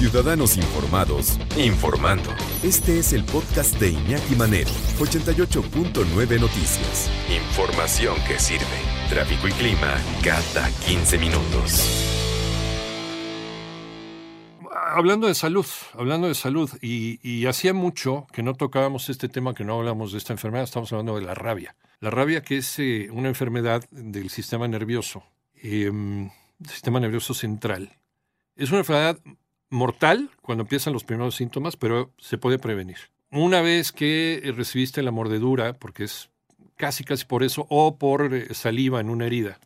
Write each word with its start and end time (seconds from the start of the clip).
Ciudadanos 0.00 0.56
informados, 0.56 1.38
informando. 1.58 2.30
Este 2.62 2.98
es 2.98 3.12
el 3.12 3.22
podcast 3.22 3.78
de 3.78 3.90
Iñaki 3.90 4.34
Manero, 4.34 4.70
88.9 4.98 6.40
Noticias. 6.40 7.10
Información 7.28 8.16
que 8.26 8.38
sirve. 8.38 8.64
Tráfico 9.10 9.46
y 9.46 9.52
clima 9.52 9.98
cada 10.24 10.70
15 10.86 11.18
minutos. 11.18 12.16
Hablando 14.72 15.26
de 15.26 15.34
salud, 15.34 15.66
hablando 15.92 16.28
de 16.28 16.34
salud, 16.34 16.70
y, 16.80 17.44
hacía 17.44 17.74
mucho 17.74 18.26
que 18.32 18.42
no 18.42 18.54
tocábamos 18.54 19.10
este 19.10 19.28
tema, 19.28 19.52
que 19.52 19.64
no 19.64 19.80
hablamos 19.80 20.12
de 20.12 20.18
esta 20.18 20.32
enfermedad, 20.32 20.64
estamos 20.64 20.90
hablando 20.94 21.16
de 21.16 21.26
la 21.26 21.34
rabia. 21.34 21.76
La 21.98 22.08
rabia 22.08 22.40
que 22.40 22.56
es 22.56 22.78
eh, 22.78 23.10
una 23.12 23.28
enfermedad 23.28 23.84
del 23.90 24.30
sistema 24.30 24.66
nervioso, 24.66 25.24
eh, 25.62 25.92
sistema 26.66 27.00
nervioso 27.00 27.34
central. 27.34 27.98
Es 28.56 28.70
una 28.70 28.78
enfermedad 28.78 29.18
mortal 29.70 30.30
cuando 30.42 30.62
empiezan 30.62 30.92
los 30.92 31.04
primeros 31.04 31.36
síntomas, 31.36 31.76
pero 31.76 32.12
se 32.18 32.38
puede 32.38 32.58
prevenir. 32.58 32.98
Una 33.30 33.62
vez 33.62 33.92
que 33.92 34.52
recibiste 34.56 35.02
la 35.02 35.12
mordedura, 35.12 35.74
porque 35.74 36.04
es 36.04 36.30
casi 36.76 37.04
casi 37.04 37.24
por 37.24 37.42
eso, 37.42 37.66
o 37.70 37.96
por 37.96 38.34
eh, 38.34 38.52
saliva 38.54 39.00
en 39.00 39.10
una 39.10 39.26
herida, 39.26 39.60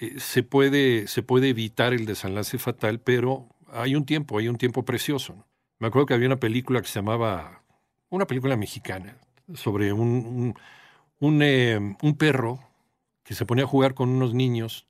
eh, 0.00 0.14
se, 0.18 0.42
puede, 0.42 1.06
se 1.08 1.22
puede 1.22 1.50
evitar 1.50 1.92
el 1.92 2.06
desenlace 2.06 2.58
fatal, 2.58 3.00
pero 3.00 3.48
hay 3.70 3.94
un 3.94 4.06
tiempo, 4.06 4.38
hay 4.38 4.48
un 4.48 4.56
tiempo 4.56 4.84
precioso. 4.84 5.44
Me 5.78 5.88
acuerdo 5.88 6.06
que 6.06 6.14
había 6.14 6.28
una 6.28 6.40
película 6.40 6.80
que 6.80 6.88
se 6.88 6.94
llamaba, 6.94 7.62
una 8.08 8.26
película 8.26 8.56
mexicana, 8.56 9.18
sobre 9.54 9.92
un, 9.92 10.08
un, 10.08 10.54
un, 11.18 11.42
eh, 11.42 11.96
un 12.00 12.16
perro 12.16 12.60
que 13.24 13.34
se 13.34 13.44
ponía 13.44 13.64
a 13.64 13.68
jugar 13.68 13.94
con 13.94 14.08
unos 14.08 14.32
niños 14.32 14.86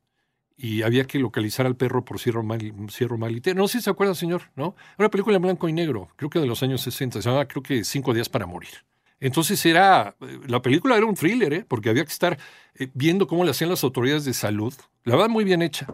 y 0.62 0.82
había 0.82 1.04
que 1.08 1.18
localizar 1.18 1.66
al 1.66 1.74
perro 1.74 2.04
por 2.04 2.20
Cierro, 2.20 2.44
Mal, 2.44 2.72
Cierro 2.88 3.18
Malite. 3.18 3.52
No 3.52 3.66
sé 3.66 3.78
si 3.78 3.84
se 3.84 3.90
acuerda, 3.90 4.14
señor, 4.14 4.42
¿no? 4.54 4.76
Una 4.96 5.10
película 5.10 5.34
en 5.34 5.42
blanco 5.42 5.68
y 5.68 5.72
negro, 5.72 6.08
creo 6.14 6.30
que 6.30 6.38
de 6.38 6.46
los 6.46 6.62
años 6.62 6.82
60, 6.82 7.20
se 7.20 7.28
llamaba 7.28 7.48
creo 7.48 7.64
que 7.64 7.82
Cinco 7.82 8.14
días 8.14 8.28
para 8.28 8.46
morir. 8.46 8.70
Entonces 9.18 9.66
era, 9.66 10.14
la 10.46 10.62
película 10.62 10.96
era 10.96 11.04
un 11.04 11.16
thriller, 11.16 11.52
¿eh? 11.52 11.64
porque 11.66 11.90
había 11.90 12.04
que 12.04 12.12
estar 12.12 12.38
eh, 12.76 12.88
viendo 12.94 13.26
cómo 13.26 13.44
le 13.44 13.50
hacían 13.50 13.70
las 13.70 13.82
autoridades 13.82 14.24
de 14.24 14.34
salud. 14.34 14.72
La 15.02 15.16
verdad, 15.16 15.30
muy 15.30 15.42
bien 15.42 15.62
hecha, 15.62 15.88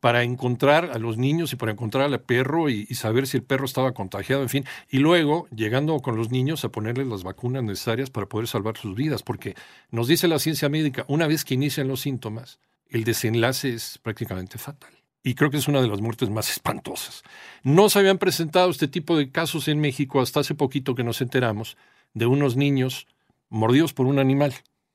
para 0.00 0.22
encontrar 0.22 0.90
a 0.92 0.98
los 0.98 1.16
niños 1.16 1.54
y 1.54 1.56
para 1.56 1.72
encontrar 1.72 2.04
al 2.04 2.20
perro 2.20 2.68
y 2.68 2.86
saber 2.94 3.26
si 3.26 3.38
el 3.38 3.42
perro 3.42 3.64
estaba 3.64 3.92
contagiado, 3.92 4.42
en 4.42 4.50
fin. 4.50 4.64
Y 4.90 4.98
luego, 4.98 5.48
llegando 5.48 5.98
con 6.00 6.16
los 6.16 6.30
niños 6.30 6.62
a 6.66 6.68
ponerles 6.68 7.06
las 7.06 7.22
vacunas 7.22 7.64
necesarias 7.64 8.10
para 8.10 8.26
poder 8.26 8.48
salvar 8.48 8.76
sus 8.76 8.94
vidas, 8.94 9.22
porque 9.22 9.54
nos 9.90 10.08
dice 10.08 10.28
la 10.28 10.38
ciencia 10.38 10.68
médica, 10.68 11.06
una 11.08 11.26
vez 11.26 11.44
que 11.44 11.54
inician 11.54 11.88
los 11.88 12.00
síntomas, 12.00 12.60
el 12.90 13.04
desenlace 13.04 13.74
es 13.74 13.98
prácticamente 13.98 14.58
fatal. 14.58 14.92
Y 15.22 15.34
creo 15.34 15.50
que 15.50 15.58
es 15.58 15.68
una 15.68 15.82
de 15.82 15.88
las 15.88 16.00
muertes 16.00 16.30
más 16.30 16.50
espantosas. 16.52 17.22
No 17.62 17.88
se 17.88 17.98
habían 17.98 18.18
presentado 18.18 18.70
este 18.70 18.88
tipo 18.88 19.16
de 19.16 19.30
casos 19.30 19.68
en 19.68 19.80
México 19.80 20.20
hasta 20.20 20.40
hace 20.40 20.54
poquito 20.54 20.94
que 20.94 21.04
nos 21.04 21.20
enteramos 21.20 21.76
de 22.14 22.26
unos 22.26 22.56
niños 22.56 23.06
mordidos 23.48 23.92
por 23.92 24.06
un 24.06 24.18
animal, 24.18 24.54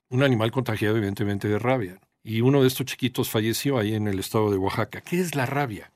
un 0.09 0.23
animal 0.23 0.51
contagiado 0.51 0.97
evidentemente 0.97 1.47
de 1.47 1.59
rabia. 1.59 1.99
Y 2.23 2.41
uno 2.41 2.61
de 2.61 2.67
estos 2.67 2.87
chiquitos 2.87 3.29
falleció 3.29 3.77
ahí 3.77 3.93
en 3.93 4.07
el 4.07 4.19
estado 4.19 4.49
de 4.49 4.57
Oaxaca. 4.57 5.01
¿Qué 5.01 5.19
es 5.19 5.35
la 5.35 5.45
rabia? 5.45 5.91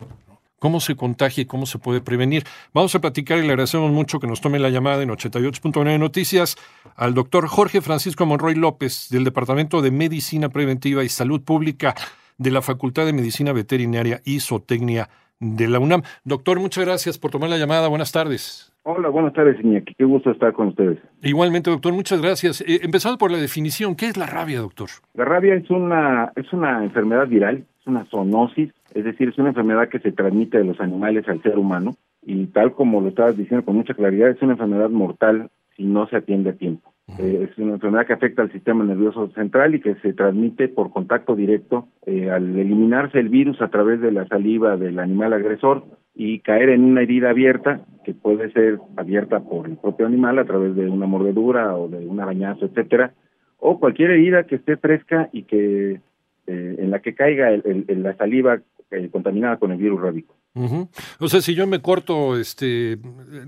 ¿Cómo 0.59 0.79
se 0.79 0.95
contagia 0.95 1.43
y 1.43 1.45
cómo 1.45 1.65
se 1.65 1.79
puede 1.79 2.01
prevenir? 2.01 2.43
Vamos 2.73 2.93
a 2.93 3.01
platicar 3.01 3.39
y 3.39 3.41
le 3.41 3.49
agradecemos 3.49 3.91
mucho 3.91 4.19
que 4.19 4.27
nos 4.27 4.41
tome 4.41 4.59
la 4.59 4.69
llamada 4.69 5.01
en 5.01 5.09
88.9 5.09 5.97
Noticias 5.97 6.57
al 6.95 7.13
doctor 7.13 7.47
Jorge 7.47 7.81
Francisco 7.81 8.25
Monroy 8.25 8.55
López 8.55 9.07
del 9.09 9.23
Departamento 9.23 9.81
de 9.81 9.91
Medicina 9.91 10.49
Preventiva 10.49 11.03
y 11.03 11.09
Salud 11.09 11.41
Pública 11.41 11.95
de 12.37 12.51
la 12.51 12.61
Facultad 12.61 13.05
de 13.05 13.13
Medicina 13.13 13.53
Veterinaria 13.53 14.21
y 14.25 14.39
Zootecnia 14.39 15.09
de 15.39 15.67
la 15.67 15.79
UNAM. 15.79 16.01
Doctor, 16.23 16.59
muchas 16.59 16.85
gracias 16.85 17.17
por 17.17 17.31
tomar 17.31 17.49
la 17.49 17.57
llamada. 17.57 17.87
Buenas 17.87 18.11
tardes. 18.11 18.73
Hola, 18.83 19.09
buenas 19.09 19.33
tardes, 19.33 19.59
Iñaki. 19.63 19.93
Qué 19.93 20.05
gusto 20.05 20.31
estar 20.31 20.53
con 20.53 20.69
ustedes. 20.69 20.99
Igualmente, 21.21 21.69
doctor, 21.69 21.93
muchas 21.93 22.21
gracias. 22.21 22.61
Eh, 22.61 22.79
empezando 22.81 23.17
por 23.17 23.31
la 23.31 23.37
definición, 23.37 23.95
¿qué 23.95 24.07
es 24.07 24.17
la 24.17 24.25
rabia, 24.25 24.59
doctor? 24.59 24.89
La 25.13 25.25
rabia 25.25 25.55
es 25.55 25.69
una, 25.69 26.31
es 26.35 26.51
una 26.53 26.83
enfermedad 26.83 27.27
viral, 27.27 27.65
es 27.79 27.87
una 27.87 28.05
zoonosis, 28.05 28.71
es 28.93 29.03
decir, 29.03 29.29
es 29.29 29.37
una 29.37 29.49
enfermedad 29.49 29.89
que 29.89 29.99
se 29.99 30.11
transmite 30.11 30.57
de 30.57 30.63
los 30.63 30.79
animales 30.79 31.27
al 31.27 31.41
ser 31.41 31.57
humano 31.57 31.95
y 32.21 32.45
tal 32.47 32.73
como 32.73 33.01
lo 33.01 33.09
estabas 33.09 33.37
diciendo 33.37 33.65
con 33.65 33.75
mucha 33.75 33.93
claridad, 33.93 34.29
es 34.29 34.41
una 34.41 34.53
enfermedad 34.53 34.89
mortal 34.89 35.49
si 35.75 35.83
no 35.83 36.07
se 36.07 36.17
atiende 36.17 36.51
a 36.51 36.53
tiempo. 36.53 36.91
Eh, 37.17 37.49
es 37.49 37.57
una 37.57 37.73
enfermedad 37.73 38.05
que 38.05 38.13
afecta 38.13 38.43
al 38.43 38.51
sistema 38.51 38.83
nervioso 38.83 39.29
central 39.29 39.73
y 39.73 39.79
que 39.79 39.95
se 39.95 40.13
transmite 40.13 40.67
por 40.67 40.91
contacto 40.91 41.35
directo 41.35 41.87
eh, 42.05 42.29
al 42.29 42.55
eliminarse 42.55 43.19
el 43.19 43.29
virus 43.29 43.61
a 43.61 43.69
través 43.69 43.99
de 43.99 44.11
la 44.11 44.27
saliva 44.27 44.77
del 44.77 44.99
animal 44.99 45.33
agresor 45.33 45.85
y 46.13 46.39
caer 46.39 46.69
en 46.69 46.83
una 46.83 47.01
herida 47.01 47.31
abierta 47.31 47.81
que 48.03 48.13
puede 48.13 48.51
ser 48.51 48.79
abierta 48.95 49.39
por 49.39 49.67
el 49.67 49.77
propio 49.77 50.05
animal 50.05 50.37
a 50.37 50.45
través 50.45 50.75
de 50.75 50.87
una 50.87 51.07
mordedura 51.07 51.75
o 51.75 51.87
de 51.87 52.05
un 52.05 52.19
arañazo, 52.19 52.65
etcétera, 52.65 53.13
o 53.57 53.79
cualquier 53.79 54.11
herida 54.11 54.43
que 54.43 54.55
esté 54.55 54.77
fresca 54.77 55.29
y 55.31 55.43
que 55.43 56.01
eh, 56.47 56.75
en 56.79 56.91
la 56.91 56.99
que 56.99 57.15
caiga 57.15 57.51
el, 57.51 57.85
el, 57.87 58.03
la 58.03 58.15
saliva 58.15 58.59
eh, 58.91 59.09
contaminada 59.11 59.57
con 59.57 59.71
el 59.71 59.77
virus 59.77 60.01
rábico. 60.01 60.35
Uh 60.55 60.65
-huh. 60.65 60.89
O 61.19 61.27
sea, 61.27 61.41
si 61.41 61.53
yo 61.53 61.67
me 61.67 61.79
corto 61.79 62.37
este 62.37 62.97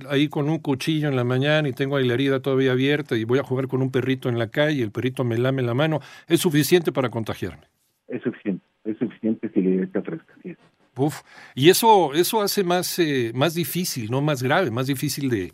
ahí 0.08 0.28
con 0.28 0.50
un 0.50 0.60
cuchillo 0.60 1.10
en 1.10 1.16
la 1.16 1.24
mañana 1.24 1.68
y 1.68 1.74
tengo 1.74 1.96
ahí 1.96 2.08
la 2.08 2.14
herida 2.14 2.42
todavía 2.42 2.74
abierta 2.74 3.16
y 3.18 3.24
voy 3.24 3.40
a 3.40 3.44
jugar 3.44 3.68
con 3.68 3.82
un 3.82 3.92
perrito 3.92 4.30
en 4.30 4.38
la 4.38 4.50
calle 4.50 4.80
y 4.80 4.82
el 4.82 4.92
perrito 4.92 5.24
me 5.24 5.38
lame 5.38 5.64
la 5.64 5.74
mano, 5.74 6.00
¿es 6.28 6.40
suficiente 6.42 6.92
para 6.92 7.10
contagiarme? 7.10 7.64
Es 8.08 8.22
suficiente, 8.22 8.64
es 8.84 8.98
suficiente 8.98 9.50
si 9.52 9.60
herida 9.60 9.84
está 9.84 10.02
fresca, 10.04 10.34
sí. 10.44 10.56
Uf, 10.96 11.22
y 11.56 11.70
eso, 11.70 12.14
eso 12.14 12.42
hace 12.42 12.64
más, 12.64 13.00
eh, 13.00 13.32
más 13.34 13.56
difícil, 13.56 14.12
no 14.12 14.22
más 14.22 14.44
grave, 14.44 14.70
más 14.70 14.88
difícil 14.88 15.30
de, 15.30 15.54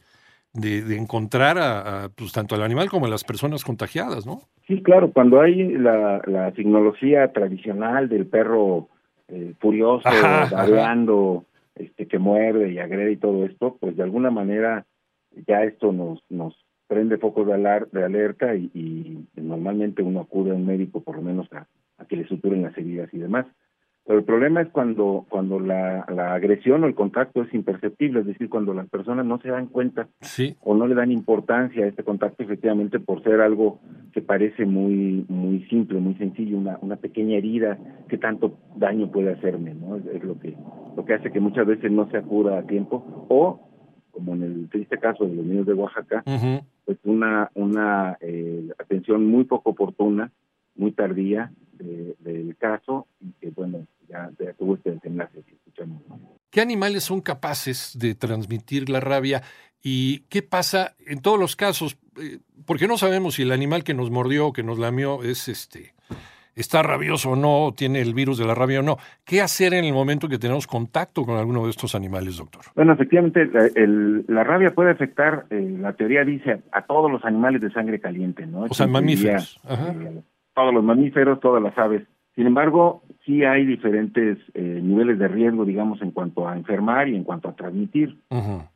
de, 0.54 0.82
de 0.82 0.98
encontrar 0.98 1.60
a, 1.60 2.06
a, 2.06 2.10
pues, 2.10 2.34
tanto 2.34 2.56
al 2.56 2.64
animal 2.64 2.90
como 2.90 3.06
a 3.06 3.10
las 3.10 3.24
personas 3.24 3.64
contagiadas, 3.64 4.26
¿no? 4.26 4.42
Sí, 4.68 4.82
claro, 4.82 5.12
cuando 5.14 5.40
hay 5.40 5.70
la, 5.78 6.22
la 6.26 6.52
tecnología 6.52 7.32
tradicional 7.32 8.10
del 8.10 8.26
perro 8.26 8.90
eh, 9.30 9.54
furioso, 9.60 10.08
babeando, 10.52 11.46
este, 11.76 12.08
que 12.08 12.20
muerde 12.20 12.72
y 12.72 12.80
agrede 12.80 13.12
y 13.14 13.18
todo 13.18 13.46
esto, 13.46 13.78
pues 13.80 13.96
de 13.96 14.04
alguna 14.04 14.32
manera 14.32 14.86
ya 15.46 15.64
esto 15.64 15.92
nos, 15.92 16.24
nos 16.30 16.56
prende 16.88 17.18
focos 17.18 17.46
de, 17.46 17.54
alar 17.54 17.90
de 17.92 18.04
alerta 18.04 18.56
y, 18.56 18.72
y, 18.74 19.28
normalmente 19.40 20.02
uno 20.02 20.22
acude 20.22 20.52
a 20.52 20.56
un 20.56 20.66
médico 20.66 21.02
por 21.02 21.18
lo 21.18 21.22
menos 21.22 21.52
a, 21.52 21.68
a 21.98 22.06
que 22.06 22.16
le 22.16 22.28
suturen 22.28 22.64
las 22.64 22.78
heridas 22.78 23.14
y 23.14 23.18
demás. 23.18 23.46
Pero 24.08 24.20
el 24.20 24.26
problema 24.26 24.62
es 24.62 24.70
cuando, 24.70 25.26
cuando 25.28 25.60
la, 25.60 26.06
la, 26.08 26.34
agresión 26.34 26.82
o 26.82 26.88
el 26.88 26.96
contacto 26.96 27.42
es 27.44 27.54
imperceptible, 27.54 28.22
es 28.22 28.26
decir, 28.26 28.48
cuando 28.48 28.74
las 28.74 28.88
personas 28.88 29.26
no 29.26 29.38
se 29.42 29.50
dan 29.50 29.68
cuenta 29.68 30.08
sí. 30.22 30.56
o 30.62 30.76
no 30.76 30.88
le 30.88 30.96
dan 30.96 31.12
importancia 31.12 31.84
a 31.84 31.90
este 31.90 32.04
contacto, 32.04 32.42
efectivamente, 32.42 33.02
por 33.02 33.22
ser 33.22 33.42
algo 33.42 33.82
que 34.14 34.22
parece 34.22 34.66
muy, 34.66 35.26
muy 35.28 35.66
simple, 35.70 36.00
muy 36.00 36.16
sencillo, 36.16 36.58
una, 36.58 36.80
una 36.82 36.96
pequeña 36.96 37.36
herida, 37.36 37.78
que 38.08 38.18
tanto 38.18 38.58
daño 38.78 39.12
puede 39.12 39.34
hacerme, 39.34 39.74
¿no? 39.74 39.98
Es, 39.98 40.06
es 40.06 40.24
lo 40.24 40.40
que, 40.40 40.56
lo 40.96 41.04
que 41.04 41.14
hace 41.14 41.30
que 41.30 41.42
muchas 41.42 41.68
veces 41.68 41.92
no 41.92 42.10
se 42.10 42.16
acuda 42.16 42.60
a 42.60 42.64
tiempo, 42.64 43.26
o, 43.28 43.60
como 44.12 44.36
en 44.36 44.44
el 44.44 44.70
triste 44.70 45.00
caso 45.00 45.26
de 45.26 45.36
los 45.36 45.46
niños 45.46 45.66
de 45.66 45.74
Oaxaca, 45.74 46.24
uh 46.26 46.30
-huh. 46.30 46.64
pues 46.86 46.98
una, 47.04 47.52
una 47.56 48.18
eh, 48.22 48.70
atención 48.80 49.26
muy 49.26 49.44
poco 49.44 49.72
oportuna, 49.72 50.32
muy 50.78 50.94
tardía 50.94 51.52
de, 51.74 52.16
del 52.20 52.56
caso, 52.56 53.06
y 53.20 53.34
que 53.42 53.50
bueno, 53.50 53.80
ya, 54.08 54.30
ya 54.40 54.54
tuvo 54.54 54.76
este 54.76 54.92
desenlace 54.92 55.44
que 55.44 55.56
escuchamos. 55.56 56.02
¿Qué 56.50 56.62
animales 56.62 57.04
son 57.04 57.22
capaces 57.22 57.98
de 58.00 58.16
transmitir 58.16 58.90
la 58.90 59.00
rabia 59.00 59.42
y 59.82 60.20
qué 60.30 60.42
pasa 60.42 60.96
en 61.06 61.22
todos 61.22 61.40
los 61.40 61.56
casos? 61.56 61.98
Eh, 62.20 62.40
porque 62.66 62.88
no 62.88 62.98
sabemos 62.98 63.36
si 63.36 63.44
el 63.44 63.52
animal 63.52 63.84
que 63.84 63.94
nos 63.94 64.10
mordió, 64.10 64.54
que 64.54 64.64
nos 64.64 64.80
lamió, 64.80 65.24
es 65.24 65.48
este 65.48 65.94
está 66.58 66.82
rabioso 66.82 67.32
o 67.32 67.36
no, 67.36 67.74
tiene 67.76 68.02
el 68.02 68.14
virus 68.14 68.38
de 68.40 68.46
la 68.46 68.56
rabia 68.56 68.80
o 68.80 68.84
no. 68.84 68.98
¿Qué 69.24 69.42
hacer 69.42 69.74
en 69.74 69.86
el 69.86 69.94
momento 69.94 70.28
que 70.28 70.40
tenemos 70.40 70.66
contacto 70.66 71.24
con 71.24 71.38
alguno 71.38 71.64
de 71.64 71.70
estos 71.70 71.94
animales, 71.94 72.38
doctor? 72.38 72.64
Bueno, 72.76 72.94
efectivamente, 72.94 73.46
la, 73.46 73.68
el, 73.76 74.26
la 74.28 74.44
rabia 74.44 74.72
puede 74.72 74.92
afectar, 74.92 75.46
eh, 75.52 75.78
la 75.80 75.94
teoría 75.94 76.26
dice, 76.26 76.64
a 76.72 76.82
todos 76.82 77.12
los 77.12 77.24
animales 77.24 77.62
de 77.62 77.72
sangre 77.72 78.00
caliente, 78.00 78.46
¿no? 78.48 78.62
O 78.62 78.74
sea, 78.74 78.88
mamíferos. 78.88 79.60
Eh, 79.70 80.22
todos 80.56 80.74
los 80.74 80.84
mamíferos, 80.84 81.40
todas 81.40 81.62
las 81.62 81.78
aves 81.78 82.02
Sin 82.34 82.48
embargo, 82.48 83.04
sí 83.28 83.44
hay 83.44 83.66
diferentes 83.66 84.38
eh, 84.54 84.80
niveles 84.82 85.20
de 85.20 85.28
riesgo, 85.28 85.66
digamos, 85.66 86.02
en 86.02 86.12
cuanto 86.12 86.48
a 86.48 86.56
enfermar 86.56 87.10
y 87.10 87.16
en 87.16 87.26
cuanto 87.26 87.50
a 87.50 87.56
transmitir. 87.56 88.18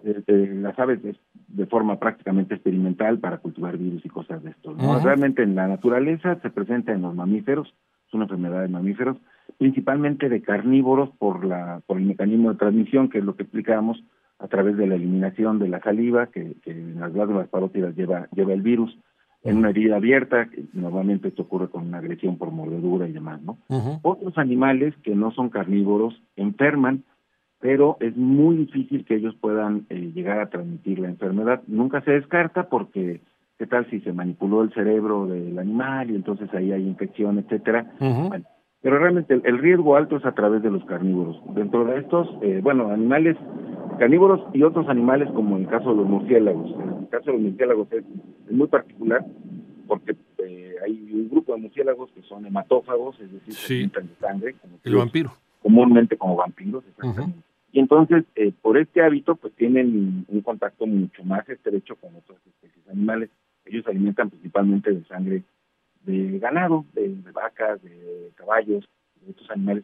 Eh, 0.03 0.53
las 0.55 0.77
aves 0.77 0.99
de 1.47 1.65
forma 1.67 1.97
prácticamente 1.97 2.55
experimental 2.55 3.17
para 3.19 3.37
cultivar 3.37 3.77
virus 3.77 4.05
y 4.05 4.09
cosas 4.09 4.43
de 4.43 4.51
esto. 4.51 4.75
Realmente 5.03 5.41
en 5.41 5.55
la 5.55 5.67
naturaleza 5.67 6.37
se 6.41 6.49
presenta 6.49 6.91
en 6.91 7.01
los 7.01 7.15
mamíferos, 7.15 7.73
es 8.07 8.13
una 8.13 8.25
enfermedad 8.25 8.61
de 8.61 8.67
mamíferos, 8.67 9.17
principalmente 9.57 10.27
de 10.27 10.41
carnívoros 10.41 11.09
por, 11.17 11.45
la, 11.45 11.81
por 11.87 11.97
el 11.97 12.03
mecanismo 12.03 12.51
de 12.51 12.59
transmisión, 12.59 13.09
que 13.09 13.19
es 13.19 13.23
lo 13.23 13.37
que 13.37 13.43
explicábamos, 13.43 14.03
a 14.39 14.47
través 14.47 14.75
de 14.75 14.87
la 14.87 14.95
eliminación 14.95 15.59
de 15.59 15.69
la 15.69 15.79
saliva 15.81 16.27
que, 16.27 16.55
que 16.63 16.71
en 16.71 16.99
las 16.99 17.13
glándulas 17.13 17.47
parótidas 17.47 17.95
lleva, 17.95 18.27
lleva 18.35 18.53
el 18.53 18.63
virus 18.63 18.97
en 19.43 19.57
una 19.57 19.69
herida 19.71 19.95
abierta, 19.95 20.49
normalmente 20.73 21.29
esto 21.29 21.43
ocurre 21.43 21.69
con 21.69 21.87
una 21.87 21.97
agresión 21.97 22.37
por 22.37 22.51
mordedura 22.51 23.07
y 23.07 23.11
demás, 23.11 23.41
¿no? 23.41 23.57
Otros 24.03 24.37
animales 24.37 24.93
que 25.03 25.15
no 25.15 25.31
son 25.31 25.49
carnívoros 25.49 26.21
enferman, 26.35 27.03
pero 27.59 27.97
es 27.99 28.15
muy 28.15 28.57
difícil 28.57 29.05
que 29.05 29.15
ellos 29.15 29.35
puedan 29.39 29.85
eh, 29.89 30.11
llegar 30.13 30.39
a 30.39 30.49
transmitir 30.49 30.99
la 30.99 31.09
enfermedad. 31.09 31.61
Nunca 31.67 32.01
se 32.01 32.11
descarta 32.11 32.69
porque 32.69 33.21
qué 33.57 33.67
tal 33.67 33.87
si 33.89 33.99
se 34.01 34.13
manipuló 34.13 34.63
el 34.63 34.73
cerebro 34.73 35.27
del 35.27 35.57
animal 35.57 36.09
y 36.09 36.15
entonces 36.15 36.51
ahí 36.53 36.71
hay 36.71 36.87
infección, 36.87 37.37
etcétera. 37.39 37.91
pero 38.81 38.97
realmente 38.97 39.39
el, 39.43 39.57
riesgo 39.59 39.95
alto 39.95 40.17
es 40.17 40.25
a 40.25 40.33
través 40.33 40.63
de 40.63 40.71
los 40.71 40.83
carnívoros. 40.85 41.39
Dentro 41.53 41.85
de 41.85 41.99
estos, 41.99 42.27
eh, 42.41 42.59
bueno, 42.63 42.89
animales 42.89 43.37
carnívoros 44.01 44.41
y 44.51 44.63
otros 44.63 44.89
animales 44.89 45.29
como 45.35 45.57
en 45.57 45.61
el 45.61 45.69
caso 45.69 45.91
de 45.91 45.97
los 45.97 46.07
murciélagos. 46.07 46.71
En 46.71 47.03
el 47.03 47.09
caso 47.09 47.25
de 47.27 47.33
los 47.33 47.41
murciélagos 47.41 47.87
es, 47.91 48.03
muy 48.49 48.67
particular 48.67 49.23
porque 49.85 50.15
eh, 50.39 50.73
hay 50.83 51.07
un 51.13 51.29
grupo 51.29 51.53
de 51.53 51.61
murciélagos 51.61 52.09
que 52.13 52.23
son 52.23 52.43
hematófagos, 52.47 53.19
es 53.19 53.31
decir, 53.31 53.53
se 53.53 53.73
alimentan 53.75 54.07
de 54.07 54.15
sangre. 54.15 54.55
Como 54.55 54.79
el 54.83 54.95
vampiro. 54.95 55.31
Comúnmente 55.61 56.17
como 56.17 56.35
vampiros, 56.35 56.83
exactamente. 56.87 57.43
Y 57.71 57.79
entonces, 57.79 58.23
eh, 58.35 58.51
por 58.59 58.79
este 58.79 59.03
hábito, 59.03 59.35
pues 59.35 59.53
tienen 59.53 60.25
un 60.27 60.41
contacto 60.41 60.87
mucho 60.87 61.23
más 61.23 61.47
estrecho 61.47 61.95
con 61.97 62.15
otras 62.15 62.39
especies 62.47 62.87
animales. 62.89 63.29
Ellos 63.65 63.83
se 63.83 63.91
alimentan 63.91 64.31
principalmente 64.31 64.91
de 64.91 65.05
sangre 65.05 65.43
de 66.05 66.39
ganado, 66.39 66.85
de 66.93 67.15
vacas, 67.31 67.79
de 67.83 68.31
caballos, 68.33 68.83
de 69.21 69.29
estos 69.29 69.51
animales. 69.51 69.83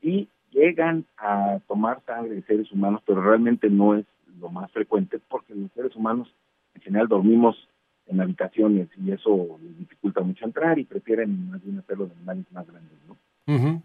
Y 0.00 0.28
llegan 0.52 1.04
a 1.16 1.58
tomar 1.66 2.00
sangre 2.06 2.34
de 2.34 2.42
seres 2.42 2.70
humanos, 2.72 3.02
pero 3.06 3.22
realmente 3.22 3.68
no 3.70 3.94
es 3.94 4.06
lo 4.40 4.48
más 4.48 4.70
frecuente 4.72 5.18
porque 5.28 5.54
los 5.54 5.70
seres 5.72 5.94
humanos 5.96 6.32
en 6.74 6.82
general 6.82 7.08
dormimos 7.08 7.68
en 8.06 8.20
habitaciones 8.20 8.88
y 8.96 9.12
eso 9.12 9.58
les 9.62 9.78
dificulta 9.78 10.20
mucho 10.20 10.44
entrar 10.44 10.78
y 10.78 10.84
prefieren 10.84 11.50
más 11.50 11.62
bien 11.62 11.78
hacerlo 11.78 12.06
de 12.06 12.12
animales 12.14 12.46
más 12.52 12.66
grandes, 12.66 12.98
¿no? 13.06 13.16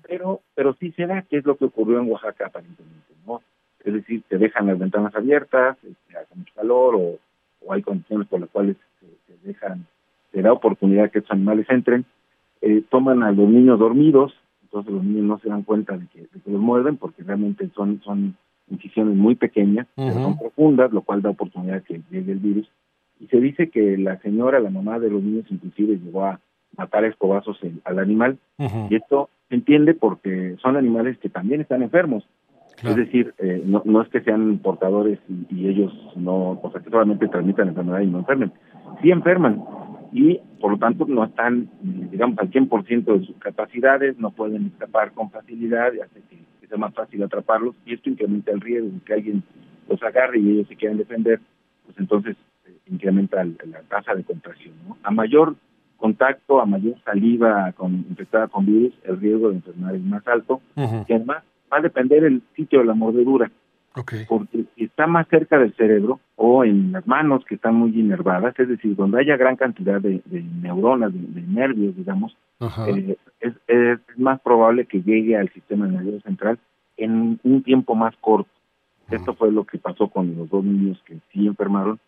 Pero 0.08 0.42
pero 0.56 0.76
sí 0.80 0.92
se 0.92 1.08
da 1.08 1.22
que 1.22 1.38
es 1.38 1.46
lo 1.46 1.56
que 1.56 1.66
ocurrió 1.66 2.00
en 2.00 2.12
Oaxaca 2.12 2.48
aparentemente, 2.48 3.14
¿no? 3.26 3.42
Es 3.84 3.94
decir, 3.94 4.24
te 4.28 4.38
dejan 4.38 4.68
las 4.68 4.80
ventanas 4.80 5.16
abiertas, 5.16 5.78
este, 5.84 6.18
hace 6.18 6.36
mucho 6.36 6.54
calor 6.56 6.96
o, 6.96 7.20
hay 7.72 7.82
condiciones 7.82 8.28
por 8.28 8.42
las 8.42 8.50
cuales 8.50 8.76
se, 9.00 9.48
dejan, 9.48 9.86
se 10.34 10.42
da 10.42 10.52
oportunidad 10.52 11.10
que 11.12 11.20
estos 11.20 11.32
animales 11.32 11.66
entren, 11.70 12.04
eh, 12.62 12.84
toman 12.90 13.24
a 13.24 13.32
los 13.32 13.48
niños 13.48 13.80
dormidos, 13.80 14.34
entonces 14.74 14.92
los 14.92 15.04
niños 15.04 15.26
no 15.26 15.38
se 15.38 15.50
dan 15.50 15.62
cuenta 15.62 15.96
de 15.96 16.08
que, 16.08 16.28
los 16.48 16.60
muerden 16.60 16.98
porque 16.98 17.22
realmente 17.22 17.70
son, 17.76 18.02
son 18.04 18.36
incisiones 18.72 19.16
muy 19.16 19.36
pequeñas, 19.36 19.86
pero 19.96 20.14
son 20.14 20.40
profundas, 20.40 20.92
lo 20.92 21.04
cual 21.04 21.22
da 21.22 21.30
oportunidad 21.30 21.76
de 21.76 21.82
que 21.84 22.02
llegue 22.10 22.32
el 22.32 22.40
virus. 22.40 22.68
Y 23.20 23.28
se 23.28 23.40
dice 23.40 23.70
que 23.70 24.00
la 24.00 24.18
señora, 24.22 24.60
la 24.60 24.72
mamá 24.72 24.98
de 24.98 25.12
los 25.12 25.22
niños, 25.22 25.46
inclusive 25.50 26.00
llegó 26.04 26.26
a 26.26 26.40
matar 26.76 27.06
escobazos 27.06 27.60
al 27.84 28.00
animal. 28.00 28.40
Y 28.90 28.96
esto 28.96 29.30
se 29.50 29.56
entiende 29.56 29.94
porque 29.94 30.56
son 30.60 30.76
animales 30.76 31.20
que 31.20 31.30
también 31.30 31.62
están 31.62 31.84
enfermos. 31.84 32.28
Es 32.82 32.96
decir, 32.96 33.34
eh, 33.38 33.62
no, 33.64 33.84
no 33.86 34.02
es 34.02 34.10
que 34.10 34.22
sean 34.22 34.58
portadores 34.58 35.20
y, 35.30 35.56
y, 35.56 35.70
ellos 35.70 35.94
no, 36.16 36.60
o 36.62 36.72
sea, 36.72 36.82
que 36.82 36.90
solamente 36.90 37.28
transmitan 37.28 37.70
enfermedad 37.70 38.02
y 38.02 38.08
no 38.08 38.20
enfermen. 38.20 38.52
Sí 39.02 39.12
enferman, 39.12 39.64
y 40.14 40.40
por 40.62 40.72
lo 40.72 40.78
tanto 40.78 41.06
no 41.08 41.26
están, 41.26 41.70
digamos, 41.82 42.38
al 42.38 42.52
100% 42.52 43.04
de 43.04 43.26
sus 43.26 43.36
capacidades, 43.38 44.18
no 44.20 44.32
pueden 44.32 44.68
escapar 44.68 45.12
con 45.12 45.32
facilidad 45.32 45.92
y 45.94 46.02
hace 46.02 46.22
que, 46.30 46.68
sea 46.68 46.78
más 46.78 46.94
fácil 46.94 47.22
atraparlos 47.22 47.76
y 47.86 47.94
esto 47.94 48.10
incrementa 48.10 48.52
el 48.52 48.62
riesgo 48.62 48.90
de 48.90 49.00
que 49.06 49.14
alguien 49.14 49.44
los 49.90 50.02
agarre 50.02 50.40
y 50.40 50.52
ellos 50.52 50.68
se 50.68 50.76
quieran 50.76 50.98
defender, 50.98 51.42
pues 51.86 51.98
entonces 51.98 52.38
eh, 52.66 52.78
incrementa 52.90 53.44
la 53.44 53.82
tasa 53.90 54.16
de 54.16 54.24
contracción. 54.24 54.74
¿no? 54.88 54.98
A 55.04 55.12
mayor 55.12 55.56
contacto, 55.98 56.62
a 56.62 56.66
mayor 56.66 56.96
saliva 57.04 57.72
con, 57.74 58.06
infectada 58.10 58.48
con 58.48 58.66
virus, 58.66 58.94
el 59.04 59.20
riesgo 59.20 59.50
de 59.50 59.56
enfermar 59.56 59.96
es 59.96 60.04
más 60.04 60.28
alto 60.28 60.62
y 60.76 61.14
además 61.14 61.44
va 61.72 61.78
a 61.78 61.82
depender 61.82 62.24
el 62.24 62.42
sitio 62.56 62.80
de 62.80 62.86
la 62.86 62.94
mordedura. 62.94 63.52
Porque 64.28 64.66
si 64.76 64.86
está 64.86 65.06
más 65.06 65.28
cerca 65.28 65.60
del 65.60 65.74
cerebro 65.76 66.20
o 66.36 66.64
en 66.64 66.92
las 66.92 67.06
manos 67.06 67.46
que 67.46 67.56
están 67.56 67.76
muy 67.76 67.92
inervadas, 67.98 68.58
es 68.60 68.68
decir, 68.68 68.96
donde 68.96 69.20
haya 69.20 69.38
gran 69.38 69.56
cantidad 69.56 70.02
de, 70.02 70.22
neuronas, 70.62 71.14
de, 71.14 71.42
nervios, 71.42 71.96
digamos, 71.96 72.36
eh, 72.88 73.18
es, 73.40 73.54
es, 73.68 74.00
más 74.18 74.42
probable 74.42 74.86
que 74.86 75.02
llegue 75.02 75.38
al 75.38 75.50
sistema 75.54 75.88
nervioso 75.88 76.22
central 76.22 76.58
en 76.98 77.40
un 77.44 77.64
tiempo 77.64 77.94
más 77.94 78.16
corto. 78.18 78.50
Esto 79.12 79.36
fue 79.36 79.52
lo 79.52 79.64
que 79.66 79.78
pasó 79.78 80.08
con 80.08 80.36
los 80.36 80.50
dos 80.50 80.64
niños 80.64 81.00
que 81.06 81.18
sí 81.32 81.46
enfermaron 81.46 82.00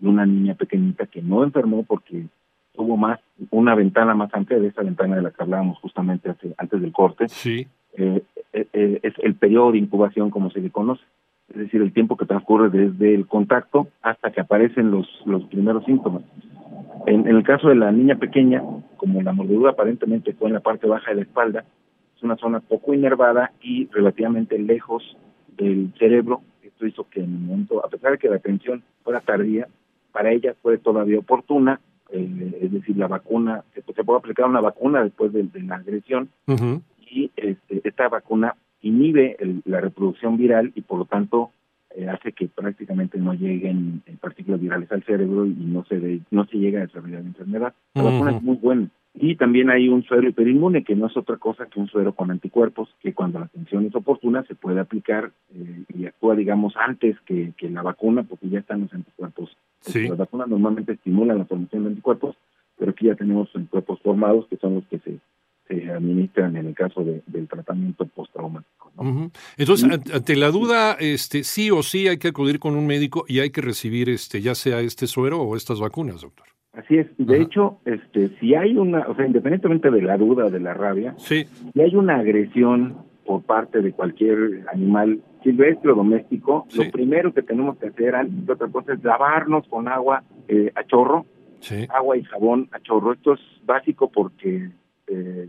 y 0.00 0.06
una 0.06 0.24
niña 0.24 0.54
pequeñita 0.54 1.06
que 1.06 1.20
no 1.20 1.44
enfermó 1.44 1.82
porque 1.82 2.24
tuvo 2.72 2.96
más 2.96 3.20
una 3.50 3.74
ventana 3.74 4.14
más 4.14 4.32
amplia 4.32 4.58
de 4.58 4.68
esa 4.68 4.82
ventana 4.82 5.16
de 5.16 5.22
la 5.22 5.30
que 5.30 5.42
hablábamos 5.42 5.78
justamente 5.80 6.34
antes 6.56 6.80
del 6.80 6.92
corte. 6.92 7.28
Sí. 7.28 7.66
Eh, 7.96 8.22
eh, 8.52 9.00
es 9.02 9.14
el 9.18 9.34
periodo 9.34 9.72
de 9.72 9.78
incubación 9.78 10.30
como 10.30 10.50
se 10.50 10.60
le 10.60 10.70
conoce 10.70 11.02
es 11.50 11.56
decir, 11.56 11.82
el 11.82 11.92
tiempo 11.92 12.16
que 12.16 12.26
transcurre 12.26 12.70
desde 12.70 13.14
el 13.14 13.26
contacto 13.26 13.88
hasta 14.02 14.30
que 14.32 14.40
aparecen 14.40 14.90
los, 14.90 15.06
los 15.26 15.44
primeros 15.44 15.84
síntomas. 15.84 16.22
En, 17.06 17.26
el 17.26 17.42
caso 17.42 17.68
de 17.68 17.74
la 17.74 17.92
niña 17.92 18.16
pequeña, 18.16 18.62
como 18.96 19.20
la 19.20 19.32
mordedura 19.32 19.72
aparentemente 19.72 20.32
fue 20.32 20.48
en 20.48 20.54
la 20.54 20.60
parte 20.60 20.86
baja 20.86 21.10
de 21.10 21.16
la 21.16 21.22
espalda, 21.22 21.64
es 22.16 22.22
una 22.22 22.36
zona 22.36 22.60
poco 22.60 22.94
inervada 22.94 23.52
y 23.60 23.86
relativamente 23.92 24.58
lejos 24.58 25.16
del 25.56 25.92
cerebro. 25.98 26.40
Esto 26.62 26.86
hizo 26.86 27.06
que 27.10 27.20
en 27.20 27.32
el 27.32 27.40
momento, 27.40 27.84
a 27.84 27.88
pesar 27.88 28.12
de 28.12 28.18
que 28.18 28.30
la 28.30 28.36
atención 28.36 28.82
fuera 29.02 29.20
tardía, 29.20 29.68
para 30.12 30.32
ella 30.32 30.54
fue 30.62 30.78
todavía 30.78 31.18
oportuna, 31.18 31.80
eh, 32.10 32.58
es 32.62 32.72
decir, 32.72 32.96
la 32.96 33.08
vacuna, 33.08 33.64
se, 33.74 33.82
se 33.82 34.04
puede 34.04 34.18
aplicar 34.18 34.46
una 34.46 34.60
vacuna 34.60 35.02
después 35.02 35.32
de, 35.32 35.48
la 35.62 35.76
agresión, 35.76 36.30
y 37.10 37.30
este, 37.36 37.80
esta 37.84 38.08
vacuna 38.08 38.56
inhibe 38.84 39.36
la 39.64 39.80
reproducción 39.80 40.36
viral 40.36 40.72
y 40.74 40.82
por 40.82 40.98
lo 40.98 41.04
tanto 41.06 41.50
eh, 41.96 42.08
hace 42.08 42.32
que 42.32 42.48
prácticamente 42.48 43.18
no 43.18 43.34
lleguen 43.34 44.02
eh, 44.06 44.16
partículas 44.20 44.60
virales 44.60 44.90
al 44.92 45.04
cerebro 45.04 45.46
y 45.46 45.54
no 45.54 45.84
se 45.84 46.20
no 46.30 46.44
se 46.46 46.58
llega 46.58 46.80
a 46.80 46.86
desarrollar 46.86 47.22
la 47.22 47.28
enfermedad. 47.28 47.74
La 47.94 48.02
vacuna 48.02 48.36
es 48.36 48.42
muy 48.42 48.56
buena. 48.56 48.88
Y 49.16 49.36
también 49.36 49.70
hay 49.70 49.88
un 49.88 50.02
suero 50.02 50.28
hiperinmune, 50.28 50.82
que 50.82 50.96
no 50.96 51.06
es 51.06 51.16
otra 51.16 51.36
cosa 51.36 51.66
que 51.66 51.78
un 51.78 51.86
suero 51.86 52.14
con 52.14 52.32
anticuerpos, 52.32 52.88
que 53.00 53.14
cuando 53.14 53.38
la 53.38 53.44
atención 53.44 53.86
es 53.86 53.94
oportuna 53.94 54.42
se 54.42 54.56
puede 54.56 54.80
aplicar 54.80 55.30
eh, 55.54 55.84
y 55.94 56.06
actúa, 56.06 56.34
digamos, 56.34 56.74
antes 56.76 57.16
que, 57.20 57.52
que, 57.56 57.70
la 57.70 57.82
vacuna, 57.82 58.24
porque 58.24 58.48
ya 58.48 58.58
están 58.58 58.80
los 58.80 58.92
anticuerpos. 58.92 59.56
Sí. 59.80 60.08
Las 60.08 60.18
vacunas 60.18 60.48
normalmente 60.48 60.94
estimulan 60.94 61.38
la 61.38 61.44
formación 61.44 61.84
de 61.84 61.90
anticuerpos, 61.90 62.34
pero 62.76 62.90
aquí 62.90 63.06
ya 63.06 63.14
tenemos 63.14 63.48
anticuerpos 63.54 64.00
formados, 64.00 64.48
que 64.48 64.56
son 64.56 64.74
los 64.74 64.84
que 64.86 64.98
se 64.98 65.18
se 65.66 65.90
administran 65.90 66.56
en 66.56 66.66
el 66.66 66.74
caso 66.74 67.04
del 67.04 67.48
tratamiento 67.48 68.06
postraumático. 68.06 68.92
¿no? 68.96 69.30
Entonces, 69.56 69.90
ante 70.12 70.36
la 70.36 70.50
duda, 70.50 70.96
este, 71.00 71.44
sí 71.44 71.70
o 71.70 71.82
sí 71.82 72.08
hay 72.08 72.18
que 72.18 72.28
acudir 72.28 72.58
con 72.58 72.76
un 72.76 72.86
médico 72.86 73.24
y 73.28 73.40
hay 73.40 73.50
que 73.50 73.60
recibir 73.60 74.08
este, 74.08 74.40
ya 74.40 74.54
sea 74.54 74.80
este 74.80 75.06
suero 75.06 75.40
o 75.40 75.56
estas 75.56 75.80
vacunas, 75.80 76.20
doctor. 76.20 76.46
Así 76.74 76.96
es. 76.96 77.06
De 77.18 77.40
hecho, 77.40 77.78
este, 77.84 78.30
si 78.40 78.54
hay 78.54 78.76
una, 78.76 79.06
o 79.06 79.14
sea, 79.14 79.26
independientemente 79.26 79.90
de 79.90 80.02
la 80.02 80.16
duda 80.16 80.50
de 80.50 80.58
la 80.58 80.74
rabia, 80.74 81.14
sí. 81.18 81.44
si 81.72 81.80
hay 81.80 81.94
una 81.94 82.16
agresión 82.16 82.96
por 83.24 83.42
parte 83.42 83.80
de 83.80 83.92
cualquier 83.92 84.66
animal 84.72 85.20
silvestre 85.42 85.92
o 85.92 85.94
doméstico, 85.94 86.66
lo 86.76 86.90
primero 86.90 87.32
que 87.32 87.42
tenemos 87.42 87.78
que 87.78 87.88
hacer, 87.88 88.14
antes 88.16 88.46
de 88.46 88.52
otra 88.52 88.68
cosa, 88.68 88.94
es 88.94 89.04
lavarnos 89.04 89.66
con 89.68 89.88
agua 89.88 90.24
eh, 90.48 90.72
a 90.74 90.84
chorro, 90.84 91.26
agua 91.90 92.16
y 92.16 92.24
jabón 92.24 92.68
a 92.72 92.80
chorro. 92.80 93.12
Esto 93.12 93.34
es 93.34 93.40
básico 93.64 94.10
porque 94.10 94.70
eh, 95.06 95.48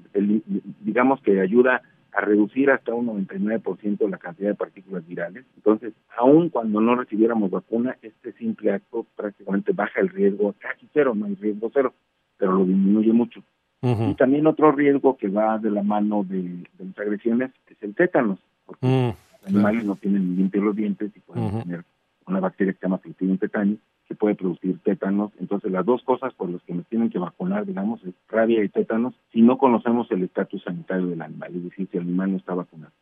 digamos 0.81 1.21
que 1.21 1.39
ayuda 1.41 1.81
a 2.15 2.21
reducir 2.21 2.71
hasta 2.71 2.93
un 2.93 3.07
99% 3.27 4.09
la 4.09 4.17
cantidad 4.17 4.49
de 4.49 4.55
partículas 4.55 5.05
virales. 5.05 5.45
Entonces, 5.57 5.93
aun 6.17 6.49
cuando 6.49 6.79
no 6.79 6.95
recibiéramos 6.95 7.51
vacuna, 7.51 7.97
este 8.01 8.31
simple 8.33 8.71
acto 8.71 9.05
prácticamente 9.15 9.73
baja 9.73 9.99
el 9.99 10.09
riesgo 10.09 10.55
casi 10.59 10.87
cero, 10.93 11.13
no 11.13 11.25
hay 11.25 11.35
riesgo 11.35 11.69
cero, 11.73 11.93
pero 12.37 12.53
lo 12.53 12.65
disminuye 12.65 13.11
mucho. 13.11 13.43
Y 13.81 14.15
también 14.15 14.47
otro 14.47 14.71
riesgo 14.71 15.15
que 15.15 15.27
va 15.27 15.59
de 15.59 15.69
la 15.69 15.83
mano 15.83 16.23
de, 16.23 16.63
las 16.79 16.97
agresiones 16.97 17.51
es 17.67 17.77
el 17.81 17.93
tétanos, 17.93 18.39
porque 18.65 18.87
mm, 18.87 19.13
los 19.31 19.47
animales 19.47 19.85
no 19.85 19.95
tienen 19.95 20.35
limpios 20.35 20.63
los 20.63 20.75
dientes 20.75 21.11
y 21.15 21.19
pueden 21.19 21.61
tener 21.61 21.83
una 22.25 22.39
bacteria 22.39 22.73
que 22.73 22.79
se 22.79 22.87
llama 22.87 22.99
tetani, 23.39 23.77
que 24.07 24.15
puede 24.15 24.35
producir 24.35 24.79
tétanos. 24.83 25.31
Entonces, 25.39 25.71
las 25.71 25.85
dos 25.85 26.03
cosas 26.03 26.33
por 26.33 26.49
las 26.49 26.61
que 26.63 26.73
nos 26.73 26.85
tienen 26.87 27.09
que 27.09 27.19
vacunar, 27.19 27.65
digamos, 27.65 28.03
es 28.03 28.13
rabia 28.27 28.63
y 28.63 28.69
tétanos, 28.69 29.13
si 29.31 29.41
no 29.41 29.57
conocemos 29.57 30.09
el 30.11 30.23
estatus 30.23 30.63
sanitario 30.63 31.07
del 31.07 31.21
animal, 31.21 31.55
es 31.55 31.63
decir, 31.63 31.87
si 31.91 31.97
el 31.97 32.03
animal 32.03 32.31
no 32.31 32.37
está 32.37 32.53
vacunado. 32.53 32.93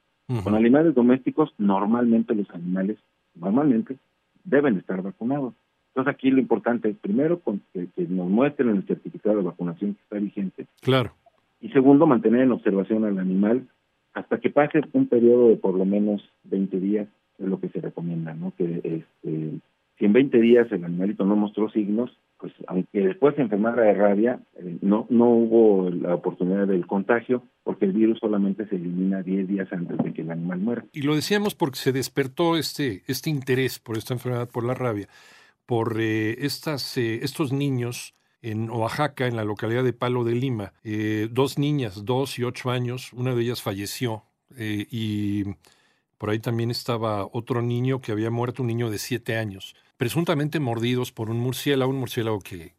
Con 0.43 0.55
animales 0.55 0.95
domésticos, 0.95 1.53
normalmente 1.57 2.33
los 2.33 2.50
animales, 2.51 2.98
normalmente, 3.36 3.98
deben 4.43 4.77
estar 4.77 5.01
vacunados. 5.01 5.53
Entonces, 5.89 6.13
aquí 6.13 6.31
lo 6.31 6.39
importante 6.39 6.89
es, 6.89 6.98
primero, 6.98 7.41
que, 7.74 7.88
que 7.95 8.07
nos 8.07 8.29
muestren 8.29 8.69
el 8.69 8.83
certificado 8.88 9.38
de 9.38 9.43
vacunación 9.43 9.93
que 9.93 10.01
está 10.01 10.17
vigente. 10.17 10.65
Claro. 10.81 11.13
Y 11.62 11.69
segundo, 11.69 12.07
mantener 12.07 12.41
en 12.41 12.51
observación 12.51 13.05
al 13.05 13.19
animal 13.19 13.67
hasta 14.13 14.39
que 14.39 14.50
pase 14.50 14.81
un 14.93 15.07
periodo 15.07 15.50
de 15.50 15.55
por 15.57 15.75
lo 15.75 15.86
menos 15.86 16.24
20 16.45 16.79
días, 16.79 17.07
es 17.39 17.48
lo 17.48 17.60
que 17.60 17.69
se 17.69 17.81
recomienda, 17.81 18.33
¿no? 18.33 18.53
Que 18.57 18.81
este, 18.83 19.60
si 19.97 20.05
en 20.05 20.13
20 20.13 20.39
días 20.39 20.71
el 20.71 20.83
animalito 20.83 21.25
no 21.25 21.35
mostró 21.35 21.69
signos, 21.69 22.12
pues 22.43 22.53
aunque 22.67 23.00
después 23.00 23.35
se 23.35 23.41
enfermara 23.41 23.83
de 23.83 23.93
rabia, 23.93 24.39
eh, 24.55 24.77
no, 24.81 25.07
no 25.09 25.29
hubo 25.29 25.89
la 25.89 26.15
oportunidad 26.15 26.67
del 26.67 26.85
contagio 26.85 27.43
porque 27.63 27.85
el 27.85 27.93
virus 27.93 28.19
solamente 28.19 28.67
se 28.67 28.75
elimina 28.75 29.21
10 29.21 29.47
días 29.47 29.71
antes 29.71 29.97
de 30.00 30.13
que 30.13 30.23
el 30.23 30.31
animal 30.31 30.59
muera. 30.59 30.85
Y 30.91 31.03
lo 31.03 31.15
decíamos 31.15 31.55
porque 31.55 31.77
se 31.77 31.93
despertó 31.93 32.57
este, 32.57 33.03
este 33.07 33.29
interés 33.29 33.79
por 33.79 33.97
esta 33.97 34.13
enfermedad, 34.13 34.50
por 34.50 34.65
la 34.65 34.73
rabia, 34.73 35.07
por 35.65 35.95
eh, 36.01 36.43
estas, 36.43 36.97
eh, 36.97 37.19
estos 37.23 37.53
niños 37.53 38.13
en 38.41 38.69
Oaxaca, 38.69 39.27
en 39.27 39.38
la 39.38 39.45
localidad 39.45 39.85
de 39.85 39.93
Palo 39.93 40.25
de 40.25 40.35
Lima. 40.35 40.73
dos 41.31 41.57
niñas, 41.57 42.03
dos 42.03 42.38
y 42.39 42.43
ocho 42.43 42.71
años, 42.71 43.13
una 43.13 43.33
de 43.33 43.41
ellas 43.41 43.62
falleció 43.62 44.23
y 44.59 45.45
por 46.23 46.29
ahí 46.29 46.39
también 46.39 46.71
estaba 46.71 47.27
otro 47.33 47.61
niño 47.61 47.99
que 47.99 48.13
había 48.13 48.31
muerto, 48.31 48.61
un 48.61 48.69
niño 48.69 48.89
de 48.89 48.97
siete 48.97 49.35
años 49.35 49.75
presuntamente 49.97 50.61
mordidos 50.61 51.11
por 51.11 51.29
un 51.29 51.37
murciélago, 51.37 51.91
un 51.91 51.99
murciélago 51.99 52.39
que, 52.39 52.75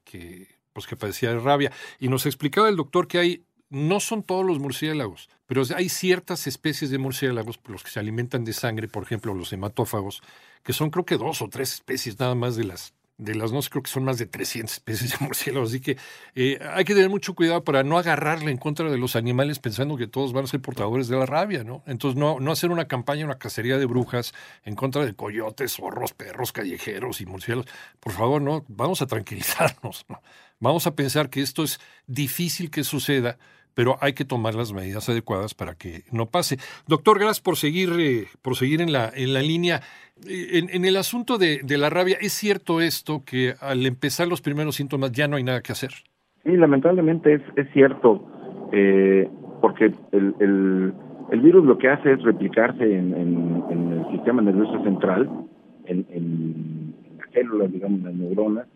pues 0.72 0.86
que 0.86 0.96
padecía 0.96 1.28
de 1.28 1.40
rabia. 1.40 1.70
Y 2.00 2.08
nos 2.08 2.24
explicaba 2.24 2.70
el 2.70 2.76
doctor 2.76 3.06
que 3.06 3.18
hay, 3.18 3.44
no 3.68 4.00
son 4.00 4.22
todos 4.22 4.46
los 4.46 4.60
murciélagos, 4.60 5.28
pero 5.44 5.62
hay 5.76 5.90
ciertas 5.90 6.46
especies 6.46 6.90
de 6.90 6.96
murciélagos, 6.96 7.60
los 7.66 7.82
que 7.82 7.90
se 7.90 8.00
alimentan 8.00 8.46
de 8.46 8.54
sangre, 8.54 8.88
por 8.88 9.02
ejemplo, 9.02 9.34
los 9.34 9.52
hematófagos, 9.52 10.22
que 10.62 10.72
son 10.72 10.88
creo 10.88 11.04
que 11.04 11.18
dos 11.18 11.42
o 11.42 11.50
tres 11.50 11.74
especies 11.74 12.18
nada 12.18 12.34
más 12.34 12.56
de 12.56 12.64
las 12.64 12.94
de 13.16 13.34
las 13.34 13.52
no 13.52 13.60
creo 13.60 13.82
que 13.82 13.90
son 13.90 14.04
más 14.04 14.18
de 14.18 14.26
300 14.26 14.74
especies 14.74 15.12
de 15.12 15.24
murciélagos, 15.24 15.70
así 15.70 15.80
que 15.80 15.96
eh, 16.34 16.58
hay 16.72 16.84
que 16.84 16.94
tener 16.94 17.10
mucho 17.10 17.34
cuidado 17.34 17.62
para 17.62 17.82
no 17.84 17.98
agarrarle 17.98 18.50
en 18.50 18.56
contra 18.56 18.90
de 18.90 18.98
los 18.98 19.14
animales 19.14 19.58
pensando 19.58 19.96
que 19.96 20.06
todos 20.06 20.32
van 20.32 20.44
a 20.44 20.48
ser 20.48 20.60
portadores 20.60 21.08
de 21.08 21.16
la 21.16 21.26
rabia, 21.26 21.62
¿no? 21.62 21.82
Entonces 21.86 22.18
no, 22.18 22.40
no 22.40 22.50
hacer 22.52 22.70
una 22.70 22.86
campaña, 22.86 23.24
una 23.24 23.38
cacería 23.38 23.78
de 23.78 23.86
brujas 23.86 24.34
en 24.64 24.74
contra 24.74 25.04
de 25.04 25.14
coyotes, 25.14 25.74
zorros, 25.74 26.12
perros, 26.12 26.52
callejeros 26.52 27.20
y 27.20 27.26
murciélagos. 27.26 27.70
Por 28.00 28.12
favor, 28.12 28.42
no, 28.42 28.64
vamos 28.68 29.00
a 29.02 29.06
tranquilizarnos, 29.06 30.06
¿no? 30.08 30.20
Vamos 30.60 30.86
a 30.86 30.94
pensar 30.94 31.30
que 31.30 31.42
esto 31.42 31.62
es 31.62 31.80
difícil 32.06 32.70
que 32.70 32.84
suceda, 32.84 33.38
pero 33.74 33.96
hay 34.00 34.12
que 34.12 34.24
tomar 34.24 34.54
las 34.54 34.72
medidas 34.72 35.08
adecuadas 35.08 35.54
para 35.54 35.74
que 35.74 36.02
no 36.12 36.26
pase. 36.26 36.56
Doctor, 36.86 37.18
gracias 37.18 37.40
por 37.40 37.56
seguir, 37.56 37.90
eh, 37.98 38.26
por 38.42 38.56
seguir 38.56 38.80
en, 38.80 38.92
la, 38.92 39.10
en 39.14 39.34
la 39.34 39.42
línea. 39.42 39.80
Eh, 40.28 40.64
en, 40.72 40.84
el 40.84 40.96
asunto 40.96 41.38
de, 41.38 41.60
la 41.76 41.90
rabia, 41.90 42.16
¿es 42.20 42.32
cierto 42.32 42.80
esto 42.80 43.22
que 43.24 43.54
al 43.60 43.84
empezar 43.84 44.28
los 44.28 44.40
primeros 44.40 44.76
síntomas 44.76 45.12
ya 45.12 45.28
no 45.28 45.36
hay 45.36 45.42
nada 45.42 45.60
que 45.60 45.72
hacer? 45.72 45.90
Sí, 46.44 46.56
lamentablemente 46.56 47.34
es, 47.34 47.42
es 47.56 47.68
cierto, 47.72 48.24
eh, 48.72 49.28
porque 49.60 49.92
el, 50.12 50.34
el, 50.38 51.40
virus 51.40 51.64
lo 51.64 51.78
que 51.78 51.88
hace 51.88 52.12
es 52.12 52.22
replicarse 52.22 52.84
en, 52.84 53.12
en, 53.14 53.92
el 53.92 54.10
sistema 54.12 54.40
nervioso 54.40 54.82
central, 54.84 55.28
en, 55.86 56.06
en, 56.10 56.94
las 57.18 57.30
células, 57.32 57.72
digamos, 57.72 58.00
las 58.02 58.14
neuronas, 58.14 58.66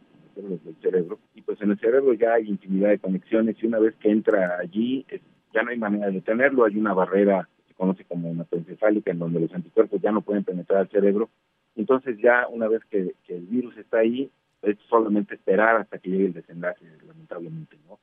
del 0.43 0.77
cerebro, 0.83 1.19
y 1.35 1.43
pues 1.43 1.61
en 1.61 1.73
el 1.73 1.79
cerebro 1.79 2.13
ya 2.15 2.35
hay 2.35 2.49
infinidad 2.49 2.91
de 2.91 2.99
conexiones 2.99 3.57
y 3.63 3.67
una 3.67 3.79
vez 3.79 3.95
que 3.97 4.11
entra 4.11 4.59
allí, 4.59 5.05
ya 5.53 5.63
no 5.63 5.71
hay 5.71 5.79
manera 5.79 6.07
de 6.07 6.13
detenerlo, 6.13 6.65
hay 6.65 6.77
una 6.77 6.95
barrera 6.95 7.49
que 7.57 7.69
se 7.69 7.75
conoce 7.75 8.05
como 8.05 8.29
hematoencefálica 8.29 9.11
en 9.11 9.19
donde 9.19 9.41
los 9.41 9.53
anticuerpos 9.53 10.01
ya 10.01 10.13
no 10.13 10.23
pueden 10.23 10.45
penetrar 10.45 10.81
al 10.81 10.89
cerebro, 10.89 11.29
entonces 11.77 12.19
ya 12.19 12.47
una 12.49 12.69
vez 12.69 12.83
que, 12.91 13.15
el 13.29 13.47
virus 13.47 13.77
está 13.77 13.99
ahí, 13.99 14.31
es 14.63 14.77
solamente 14.89 15.35
esperar 15.35 15.77
hasta 15.77 15.99
que 15.99 16.11
llegue 16.11 16.27
el 16.27 16.33
desenlace, 16.33 16.85
lamentablemente, 17.07 17.77
¿no? 17.87 17.99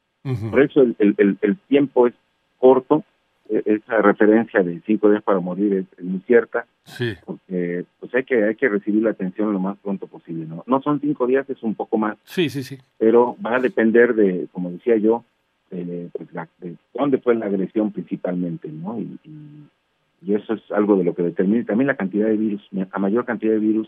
Por 0.49 0.61
eso 0.61 0.81
el, 0.81 0.95
el, 0.97 1.37
el 1.41 1.57
tiempo 1.67 2.07
es 2.07 2.15
corto, 2.57 3.03
e-, 3.49 3.63
esa 3.65 4.01
referencia 4.01 4.61
de 4.63 4.81
cinco 4.85 5.09
días 5.09 5.23
para 5.23 5.39
morir 5.39 5.73
es, 5.73 6.03
muy 6.03 6.21
cierta, 6.21 6.65
sí. 6.83 7.13
porque 7.25 7.85
hay 8.17 8.23
que 8.23 8.43
hay 8.43 8.55
que 8.55 8.69
recibir 8.69 9.03
la 9.03 9.11
atención 9.11 9.53
lo 9.53 9.59
más 9.59 9.77
pronto 9.77 10.07
posible, 10.07 10.45
¿no? 10.45 10.63
No 10.67 10.81
son 10.81 10.99
cinco 10.99 11.27
días, 11.27 11.49
es 11.49 11.61
un 11.63 11.75
poco 11.75 11.97
más. 11.97 12.17
Sí, 12.23 12.49
sí, 12.49 12.63
sí. 12.63 12.77
Pero 12.97 13.35
va 13.45 13.55
a 13.55 13.59
depender 13.59 14.15
de, 14.15 14.47
como 14.51 14.71
decía 14.71 14.97
yo, 14.97 15.23
de, 15.69 16.09
pues, 16.13 16.29
de 16.59 16.75
dónde 16.93 17.17
fue 17.19 17.35
la 17.35 17.47
agresión 17.47 17.91
principalmente, 17.91 18.69
¿no? 18.69 18.99
Y, 18.99 19.19
y, 19.23 20.33
eso 20.33 20.55
es 20.55 20.71
algo 20.71 20.97
de 20.97 21.03
lo 21.03 21.13
que 21.13 21.21
determina 21.21 21.63
también 21.65 21.87
la 21.87 21.95
cantidad 21.95 22.27
de 22.27 22.35
virus. 22.35 22.67
A 22.91 22.97
mayor 22.97 23.25
cantidad 23.25 23.53
de 23.53 23.59
virus, 23.59 23.87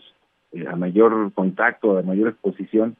eh, 0.52 0.64
a 0.68 0.76
mayor 0.76 1.32
contacto, 1.32 1.98
a 1.98 2.02
mayor 2.02 2.28
exposición, 2.28 2.96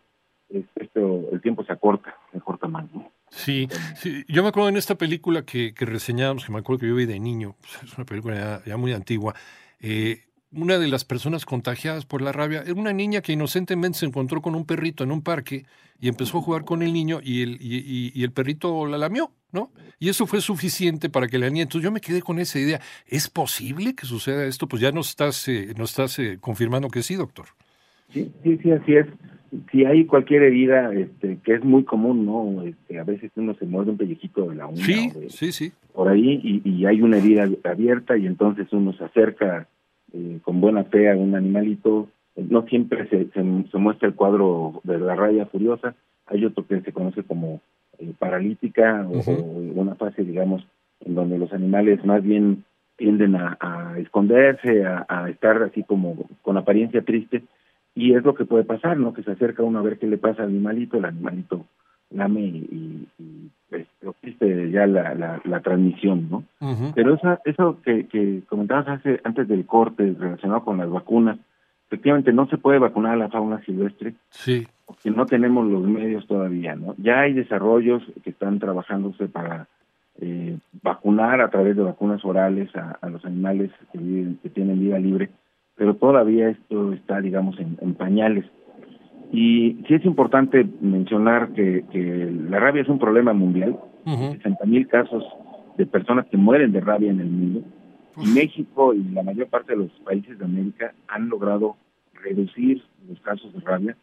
esto, 0.51 1.29
el 1.31 1.41
tiempo 1.41 1.65
se 1.65 1.73
acorta, 1.73 2.15
se 2.33 2.39
acorta 2.39 2.67
más, 2.67 2.93
¿no? 2.93 3.11
Sí, 3.31 3.69
sí, 3.95 4.25
yo 4.29 4.43
me 4.43 4.49
acuerdo 4.49 4.71
en 4.71 4.77
esta 4.77 4.97
película 4.97 5.43
que, 5.43 5.75
que 5.75 5.85
reseñábamos, 5.85 6.47
que 6.47 6.53
me 6.53 6.59
acuerdo 6.59 6.81
que 6.81 6.89
yo 6.89 6.95
vi 6.95 7.05
de 7.05 7.21
niño, 7.21 7.55
pues, 7.61 7.83
es 7.83 7.97
una 7.97 8.07
película 8.07 8.63
ya, 8.65 8.77
muy 8.77 8.93
antigua, 8.93 9.35
eh, 9.81 10.23
una 10.51 10.79
de 10.79 10.89
las 10.89 11.05
personas 11.05 11.45
contagiadas 11.45 12.07
por 12.07 12.23
la 12.23 12.33
rabia 12.33 12.63
era 12.63 12.75
una 12.75 12.93
niña 12.93 13.21
que 13.21 13.33
inocentemente 13.33 13.99
se 13.99 14.07
encontró 14.07 14.41
con 14.41 14.55
un 14.55 14.65
perrito 14.65 15.05
en 15.05 15.13
un 15.13 15.23
parque 15.23 15.65
y 16.01 16.09
empezó 16.09 16.39
a 16.39 16.43
jugar 16.43 16.65
con 16.65 16.83
el 16.83 16.93
niño 16.93 17.21
y 17.23 17.43
el, 17.43 17.59
y, 17.61 18.13
y, 18.15 18.23
el 18.23 18.33
perrito 18.33 18.87
la 18.87 18.99
lamió, 18.99 19.33
¿no? 19.53 19.73
Y 19.99 20.09
eso 20.09 20.27
fue 20.27 20.41
suficiente 20.41 21.11
para 21.11 21.27
que 21.27 21.39
la 21.39 21.51
niña, 21.51 21.65
entonces 21.65 21.85
yo 21.85 21.93
me 21.93 22.01
quedé 22.01 22.23
con 22.23 22.39
esa 22.39 22.59
idea, 22.59 22.81
¿es 23.07 23.29
posible 23.29 23.95
que 23.95 24.07
suceda 24.07 24.47
esto? 24.47 24.69
Pues 24.69 24.81
ya 24.81 24.93
nos 24.93 25.11
estás, 25.11 25.49
eh, 25.49 25.75
nos 25.77 25.91
estás 25.91 26.19
eh, 26.19 26.39
confirmando 26.41 26.89
que 26.89 27.03
sí, 27.03 27.17
doctor. 27.17 27.47
Sí, 28.11 28.33
sí, 28.43 28.59
sí, 28.63 28.71
así 28.71 28.95
es 28.95 29.07
si 29.71 29.85
hay 29.85 30.05
cualquier 30.05 30.43
herida, 30.43 30.93
este, 30.93 31.39
que 31.43 31.55
es 31.55 31.65
muy 31.65 31.85
común, 31.85 32.27
¿no? 32.27 32.63
Este, 32.63 32.99
a 32.99 33.05
veces 33.05 33.31
uno 33.37 33.55
se 33.55 33.65
muerde 33.65 33.93
un 33.93 33.97
pellejito 33.97 34.49
de 34.49 34.57
la 34.57 34.67
uña. 34.67 34.85
Sí, 34.85 35.11
sí, 35.29 35.53
sí. 35.53 35.73
Por 35.95 36.09
ahí 36.09 36.41
y, 36.43 36.69
y, 36.69 36.87
hay 36.87 37.01
una 37.01 37.19
herida 37.19 37.49
abierta 37.65 38.17
y 38.17 38.27
entonces 38.27 38.67
uno 38.73 38.93
se 38.93 39.05
acerca 39.05 39.67
eh, 40.13 40.39
con 40.43 40.61
buena 40.61 40.85
fe 40.85 41.11
a 41.11 41.17
un 41.17 41.35
animalito. 41.35 42.09
No 42.37 42.63
siempre 42.67 43.09
se, 43.09 43.29
se, 43.31 43.79
muestra 43.79 44.09
el 44.09 44.15
cuadro 44.15 44.81
de 44.85 44.99
la 44.99 45.15
raya 45.15 45.47
furiosa. 45.47 45.95
Hay 46.27 46.45
otro 46.45 46.67
que 46.67 46.81
se 46.81 46.93
conoce 46.93 47.23
como 47.23 47.61
eh, 47.99 48.13
paralítica 48.19 49.07
o, 49.09 49.19
una 49.31 49.95
fase, 49.97 50.23
digamos, 50.23 50.67
en 51.01 51.15
donde 51.15 51.39
los 51.39 51.53
animales 51.53 52.05
más 52.05 52.23
bien 52.23 52.65
tienden 52.97 53.37
a, 53.37 53.57
a 53.61 53.99
esconderse, 53.99 54.85
a, 54.85 55.07
a 55.09 55.31
estar 55.31 55.63
así 55.63 55.83
como 55.85 56.29
con 56.43 56.57
apariencia 56.57 57.03
triste 57.03 57.43
y 57.95 58.15
es 58.15 58.25
lo 58.25 58.35
que 58.35 58.45
puede 58.45 58.65
pasar, 58.65 58.97
¿no? 58.97 59.13
Que 59.13 59.23
se 59.23 59.33
acerca 59.33 59.63
uno 59.63 59.81
a 59.81 59.83
ver 59.83 59.99
qué 59.99 60.07
le 60.07 60.19
pasa 60.19 60.43
al 60.43 60.51
animalito, 60.51 60.99
el 60.99 61.05
animalito 61.05 61.67
lame 62.11 62.41
y, 62.41 63.07
y, 63.19 63.51
pues, 63.69 63.87
existe 64.03 64.71
ya 64.71 64.87
la, 64.87 65.15
la, 65.15 65.41
la 65.45 65.61
transmisión, 65.61 66.29
¿no? 66.31 66.45
Pero 66.95 67.15
esa, 67.15 67.41
eso 67.45 67.79
que, 67.85 68.07
que 68.07 68.43
comentabas 68.49 68.89
hace, 68.89 69.21
antes 69.25 69.47
del 69.49 69.67
corte 69.67 70.15
relacionado 70.19 70.65
con 70.65 70.79
las 70.79 70.91
vacunas, 70.91 71.39
efectivamente 71.89 72.33
no 72.33 72.47
se 72.49 72.59
puede 72.59 72.79
vacunar 72.79 73.13
a 73.15 73.17
la 73.17 73.29
fauna 73.29 73.63
silvestre 73.65 74.15
sí. 74.31 74.67
porque 74.87 75.11
no 75.11 75.27
tenemos 75.27 75.67
los 75.67 75.83
medios 75.83 76.27
todavía, 76.27 76.75
¿no? 76.75 76.95
Ya 76.99 77.21
hay 77.21 77.33
desarrollos 77.33 78.03
que 78.23 78.31
están 78.31 78.59
trabajándose 78.59 79.27
para 79.27 79.67
eh, 80.21 80.59
vacunar 80.83 81.41
a 81.41 81.49
través 81.49 81.77
de 81.77 81.83
vacunas 81.83 82.25
orales 82.25 82.75
a, 82.75 82.99
a 83.01 83.09
los 83.09 83.25
animales 83.25 83.71
que, 83.93 83.99
viven, 83.99 84.39
que 84.43 84.51
tienen 84.51 84.81
vida 84.81 84.99
libre, 84.99 85.31
pero 85.77 85.95
todavía 85.95 86.49
esto 86.51 86.93
está, 86.93 87.21
digamos, 87.21 87.57
en, 87.61 87.95
pañales. 87.95 88.45
Y 89.33 89.85
sí 89.87 89.95
es 89.95 90.05
importante 90.05 90.67
mencionar 90.81 91.53
que, 91.53 91.85
la 92.49 92.61
rabia 92.61 92.83
es 92.83 92.89
un 92.89 92.99
problema 92.99 93.33
mundial, 93.33 93.79
uh 94.07 94.67
mil 94.67 94.89
casos 94.89 95.25
de 95.77 95.87
personas 95.87 96.27
que 96.27 96.37
mueren 96.37 96.73
de 96.73 96.81
rabia 96.81 97.11
en 97.11 97.21
el 97.21 97.29
mundo, 97.29 97.63
y 98.17 98.27
México 98.29 98.95
y 98.95 99.03
la 99.13 99.23
mayor 99.23 99.49
parte 99.49 99.73
de 99.73 99.79
los 99.79 99.91
países 100.05 100.39
de 100.39 100.45
América 100.45 100.93
han 101.07 101.29
logrado 101.29 101.77
reducir 102.15 102.83
los 103.09 103.21
casos 103.21 103.53
de 103.53 103.61
rabia 103.61 103.97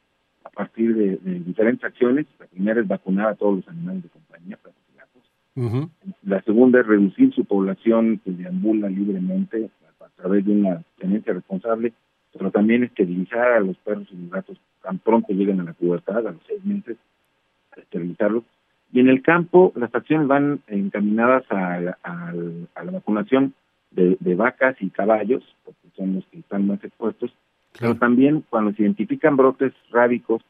a 0.44 0.50
partir 0.50 0.96
de, 0.96 1.17
diferentes 1.39 1.84
acciones. 1.84 2.25
La 2.39 2.46
primera 2.46 2.79
es 2.79 2.88
vacunar 2.88 3.27
a 3.27 3.36
todos 3.36 3.58
los 3.58 3.67
animales 3.67 4.03
de 4.03 4.10
compañía, 4.10 4.58
y 4.94 4.98
gatos. 4.98 5.89
La 6.24 6.41
segunda 6.44 6.79
es 6.79 6.88
reducir 6.88 7.34
su 7.34 7.44
población 7.46 8.22
que 8.24 8.32
deambula 8.32 8.89
libremente 8.89 9.70
a 10.00 10.10
través 10.22 10.46
de 10.46 10.51
una 10.53 10.84
tenencia 10.98 11.34
responsable, 11.34 11.94
pero 12.32 12.51
también 12.51 12.84
esterilizar 12.84 13.51
a 13.51 13.60
los 13.60 13.75
perros 13.77 14.08
y 14.12 14.15
los 14.15 14.29
gatos 14.29 14.58
tan 14.86 15.00
pronto 15.00 15.34
lleguen 15.34 15.60
a 15.60 15.63
la 15.63 15.74
pubertad, 15.74 16.27
a 16.27 16.32
los 16.32 16.42
seis 16.48 16.63
meses, 16.63 16.98
a 17.75 17.80
esterilizarlos. 17.80 18.44
Y 18.92 19.00
en 19.00 19.10
el 19.10 19.22
campo, 19.22 19.74
las 19.75 19.94
acciones 19.94 20.27
van 20.27 20.62
encaminadas 20.68 21.44
a, 21.50 21.80
la 21.82 22.92
vacunación 22.92 23.54
de, 23.92 24.36
vacas 24.36 24.75
y 24.80 24.89
caballos, 24.89 25.44
porque 25.63 25.89
son 25.98 26.15
los 26.15 26.25
que 26.27 26.39
están 26.39 26.68
más 26.68 26.84
expuestos, 26.84 27.34
Pero 27.80 27.96
también 27.96 28.44
cuando 28.50 28.72
se 28.74 28.84
identifican 28.84 29.36
brotes 29.36 29.74
rábicos, 29.92 30.44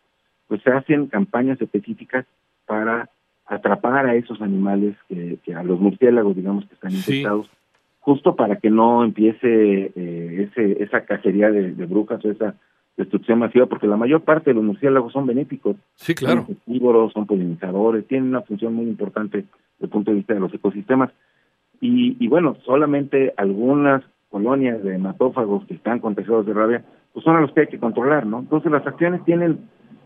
pues 0.47 0.61
se 0.61 0.71
hacen 0.71 1.07
campañas 1.07 1.59
específicas 1.61 2.25
para 2.65 3.09
atrapar 3.47 4.05
a 4.05 4.15
esos 4.15 4.41
animales, 4.41 4.95
que, 5.07 5.55
a 5.55 5.63
los 5.63 5.79
murciélagos, 5.79 6.35
digamos, 6.35 6.65
que 6.65 6.73
están 6.73 6.91
infectados, 6.91 7.49
justo 7.99 8.35
para 8.35 8.57
que 8.57 8.69
no 8.69 9.03
empiece 9.03 9.91
eh, 9.95 10.49
ese, 10.49 10.83
esa 10.83 11.05
cacería 11.05 11.49
de, 11.49 11.71
brujas 11.85 12.23
o 12.23 12.29
esa 12.29 12.55
destrucción 12.97 13.39
masiva, 13.39 13.65
porque 13.65 13.87
la 13.87 13.97
mayor 13.97 14.21
parte 14.21 14.51
de 14.51 14.55
los 14.55 14.63
murciélagos 14.63 15.11
son 15.11 15.25
benéficos. 15.25 15.75
Sí, 15.95 16.15
claro. 16.15 16.45
Son 16.45 17.11
son 17.11 17.25
polinizadores, 17.25 18.07
tienen 18.07 18.29
una 18.29 18.41
función 18.41 18.73
muy 18.73 18.85
importante 18.85 19.39
desde 19.39 19.85
el 19.85 19.89
punto 19.89 20.11
de 20.11 20.17
vista 20.17 20.33
de 20.33 20.39
los 20.39 20.53
ecosistemas. 20.53 21.11
Y, 21.81 22.15
y 22.19 22.27
bueno, 22.27 22.55
solamente 22.65 23.33
algunas 23.35 24.03
colonias 24.29 24.83
de 24.83 24.95
hematófagos 24.95 25.65
que 25.65 25.75
están 25.75 25.99
contagiados 25.99 26.45
de 26.45 26.53
rabia, 26.53 26.85
pues 27.13 27.23
son 27.23 27.35
a 27.35 27.41
los 27.41 27.51
que 27.53 27.61
hay 27.61 27.67
que 27.67 27.79
controlar, 27.79 28.25
¿no? 28.25 28.39
Entonces 28.39 28.71
las 28.71 28.85
acciones 28.85 29.23
tienen, 29.23 29.59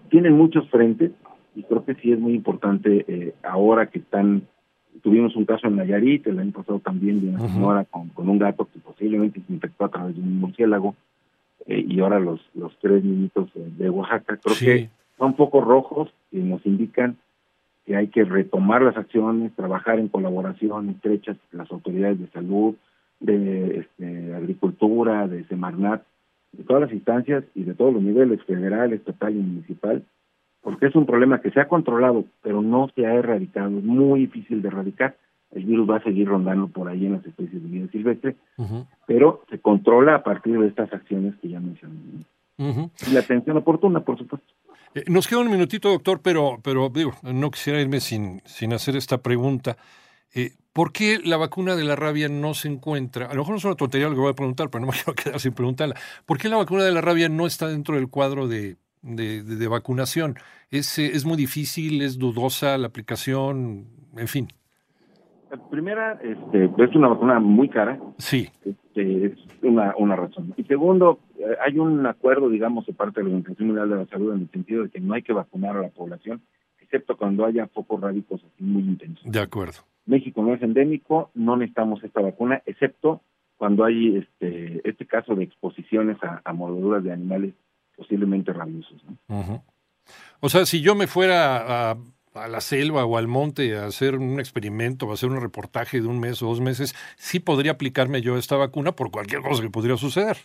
tienen 0.10 0.34
muchos 0.34 0.70
frentes 0.70 1.12
y 1.56 1.64
creo 1.64 1.84
que 1.84 1.96
sí 1.96 2.12
es 2.12 2.20
muy 2.20 2.34
importante 2.34 3.06
eh, 3.08 3.34
ahora 3.44 3.88
que 3.88 4.00
están, 4.00 4.44
tuvimos 5.02 5.36
un 5.36 5.46
caso 5.46 5.68
en 5.68 5.78
Nayarit, 5.78 6.28
el 6.28 6.40
año 6.40 6.52
pasado 6.52 6.80
también 6.80 7.22
de 7.22 7.30
una 7.30 7.40
señora 7.48 7.86
con, 7.86 8.10
con 8.10 8.30
un 8.30 8.38
gato 8.38 8.68
que 8.72 8.80
posiblemente 8.80 9.42
se 9.46 9.54
infectó 9.54 9.86
a 9.86 9.90
través 9.90 10.16
de 10.16 10.22
un 10.22 10.40
murciélago 10.40 10.96
eh, 11.70 11.86
y 11.88 12.00
ahora 12.00 12.20
los, 12.20 12.42
los 12.56 12.76
tres 12.80 13.04
niñitos 13.04 13.50
de 13.54 13.90
Oaxaca, 13.92 14.38
creo 14.38 14.56
que 14.58 14.90
son 15.20 15.36
poco 15.36 15.62
rojos 15.62 16.10
y 16.32 16.40
nos 16.40 16.66
indican 16.66 17.18
que 17.86 17.96
hay 17.96 18.08
que 18.08 18.24
retomar 18.24 18.82
las 18.82 18.98
acciones, 18.98 19.56
trabajar 19.56 20.00
en 20.00 20.08
colaboración 20.08 20.90
estrechas 20.90 21.38
las 21.52 21.72
autoridades 21.72 22.20
de 22.20 22.28
salud, 22.30 22.76
de 23.20 23.80
este, 23.80 24.34
agricultura, 24.34 25.28
de 25.28 25.44
Semarnat, 25.46 26.02
de 26.54 26.64
todas 26.64 26.82
las 26.82 26.92
instancias 26.92 27.44
y 27.54 27.64
de 27.64 27.76
todos 27.76 27.94
los 27.94 28.02
niveles, 28.02 28.44
federal, 28.46 28.92
estatal 28.92 29.36
y 29.36 29.40
municipal, 29.40 30.04
porque 30.62 30.88
es 30.88 30.96
un 30.96 31.06
problema 31.06 31.40
que 31.40 31.52
se 31.52 31.60
ha 31.60 31.68
controlado, 31.68 32.26
pero 32.42 32.64
no 32.64 32.90
se 32.96 33.06
ha 33.06 33.14
erradicado, 33.14 33.78
es 33.78 33.84
muy 33.84 34.22
difícil 34.22 34.64
de 34.64 34.70
erradicar. 34.70 35.16
El 35.52 35.66
virus 35.66 35.90
va 35.90 35.98
a 35.98 36.04
seguir 36.04 36.28
rondando 36.28 36.68
por 36.68 36.88
ahí 36.88 37.06
en 37.06 37.14
las 37.14 37.26
especies 37.26 37.62
de 37.62 37.68
vida 37.68 37.88
silvestre, 37.92 38.36
pero 39.08 39.44
se 39.50 39.60
controla 39.60 40.16
a 40.16 40.24
partir 40.24 40.60
de 40.60 40.68
estas 40.68 40.94
acciones 40.94 41.36
que 41.42 41.50
ya 41.50 41.60
mencioné. 41.60 41.96
Y 42.58 43.14
la 43.14 43.22
atención 43.22 43.58
oportuna, 43.58 44.02
por 44.02 44.18
supuesto. 44.18 44.54
Eh, 44.94 45.04
nos 45.08 45.28
queda 45.28 45.40
un 45.40 45.50
minutito, 45.50 45.90
doctor, 45.90 46.22
pero, 46.22 46.60
pero 46.64 46.90
digo, 46.90 47.14
no 47.24 47.52
quisiera 47.52 47.80
irme 47.80 48.00
sin, 48.00 48.42
sin 48.46 48.74
hacer 48.74 48.96
esta 48.96 49.20
pregunta. 49.20 49.78
Eh, 50.34 50.52
¿Por 50.74 50.92
qué 50.92 51.20
la 51.24 51.38
vacuna 51.38 51.76
de 51.76 51.84
la 51.84 51.96
rabia 51.96 52.30
no 52.30 52.54
se 52.54 52.68
encuentra? 52.68 53.26
A 53.26 53.34
lo 53.34 53.42
mejor 53.42 53.54
no 53.54 53.58
es 53.58 53.66
una 53.66 53.76
tontería 53.76 54.08
lo 54.08 54.16
que 54.16 54.22
voy 54.22 54.32
a 54.32 54.36
preguntar, 54.36 54.70
pero 54.70 54.82
no 54.82 54.92
me 54.92 54.94
quiero 55.04 55.14
quedar 55.14 55.40
sin 55.40 55.54
preguntarla. 55.54 55.96
¿Por 56.26 56.38
qué 56.38 56.50
la 56.50 56.58
vacuna 56.58 56.84
de 56.84 56.92
la 56.92 57.02
rabia 57.02 57.30
no 57.30 57.48
está 57.48 57.68
dentro 57.68 57.96
del 57.96 58.10
cuadro 58.10 58.48
de, 58.48 58.78
de, 59.02 59.68
vacunación? 59.68 60.38
¿Es, 60.70 61.00
¿Es 61.00 61.26
muy 61.26 61.38
difícil? 61.38 62.02
¿Es 62.02 62.18
dudosa 62.18 62.78
la 62.78 62.88
aplicación? 62.88 63.88
En 64.16 64.28
fin. 64.28 64.48
Primera, 65.70 66.20
este, 66.22 66.66
es 66.66 66.96
una 66.96 67.08
vacuna 67.08 67.40
muy 67.40 67.70
cara. 67.70 68.00
Sí. 68.18 68.50
Este, 68.64 69.26
es 69.26 69.34
una, 69.62 69.96
una 69.98 70.16
razón. 70.16 70.54
Y 70.58 70.64
segundo, 70.64 71.20
eh, 71.38 71.56
hay 71.66 71.80
un 71.80 72.06
acuerdo, 72.06 72.50
digamos, 72.50 72.86
de 72.86 72.94
parte 72.94 73.20
de 73.20 73.30
la 73.30 73.36
Organización 73.36 73.68
Mundial 73.68 73.90
de 73.90 73.96
la 73.96 74.06
Salud 74.08 74.34
en 74.34 74.42
el 74.42 74.52
sentido 74.52 74.84
de 74.84 74.90
que 74.90 75.00
no 75.00 75.14
hay 75.14 75.24
que 75.24 75.34
vacunar 75.34 75.78
a 75.78 75.82
la 75.82 75.90
población, 75.90 76.42
excepto 76.82 77.18
cuando 77.18 77.46
haya 77.46 77.68
focos 77.68 78.02
rádicos 78.02 78.42
así 78.44 78.64
muy 78.64 78.84
intensos. 78.84 79.32
De 79.32 79.40
acuerdo. 79.40 79.80
México 80.06 80.42
no 80.42 80.54
es 80.54 80.62
endémico, 80.62 81.30
no 81.36 81.56
necesitamos 81.56 82.04
esta 82.04 82.22
vacuna, 82.22 82.62
excepto 82.66 83.22
cuando 83.58 83.84
hay 83.84 84.18
este 84.18 84.82
este 84.88 85.06
caso 85.06 85.36
de 85.36 85.44
exposiciones 85.44 86.18
a, 86.24 86.42
a 86.44 86.54
mordeduras 86.54 87.04
de 87.04 87.12
animales 87.12 87.54
posiblemente 87.96 88.54
rabiosos. 88.54 89.04
O 90.40 90.50
sea, 90.50 90.66
si 90.66 90.82
yo 90.82 90.96
me 90.96 91.08
fuera 91.08 91.92
a, 91.92 91.98
a, 92.44 92.48
la 92.48 92.62
selva 92.62 93.06
o 93.06 93.18
al 93.18 93.28
monte 93.28 93.78
a 93.78 93.86
hacer 93.86 94.16
un 94.16 94.40
experimento, 94.40 95.08
o 95.08 95.12
a 95.12 95.14
hacer 95.14 95.30
un 95.30 95.42
reportaje 95.42 96.02
de 96.02 96.08
un 96.08 96.20
mes 96.20 96.42
o 96.42 96.48
dos 96.48 96.62
meses, 96.62 96.96
sí 97.18 97.40
podría 97.40 97.74
aplicarme 97.74 98.22
yo 98.22 98.38
esta 98.38 98.56
vacuna 98.56 98.94
por 98.94 99.12
cualquier 99.12 99.42
cosa 99.42 99.62
que 99.62 99.70
podría 99.70 99.98
suceder. 99.98 100.38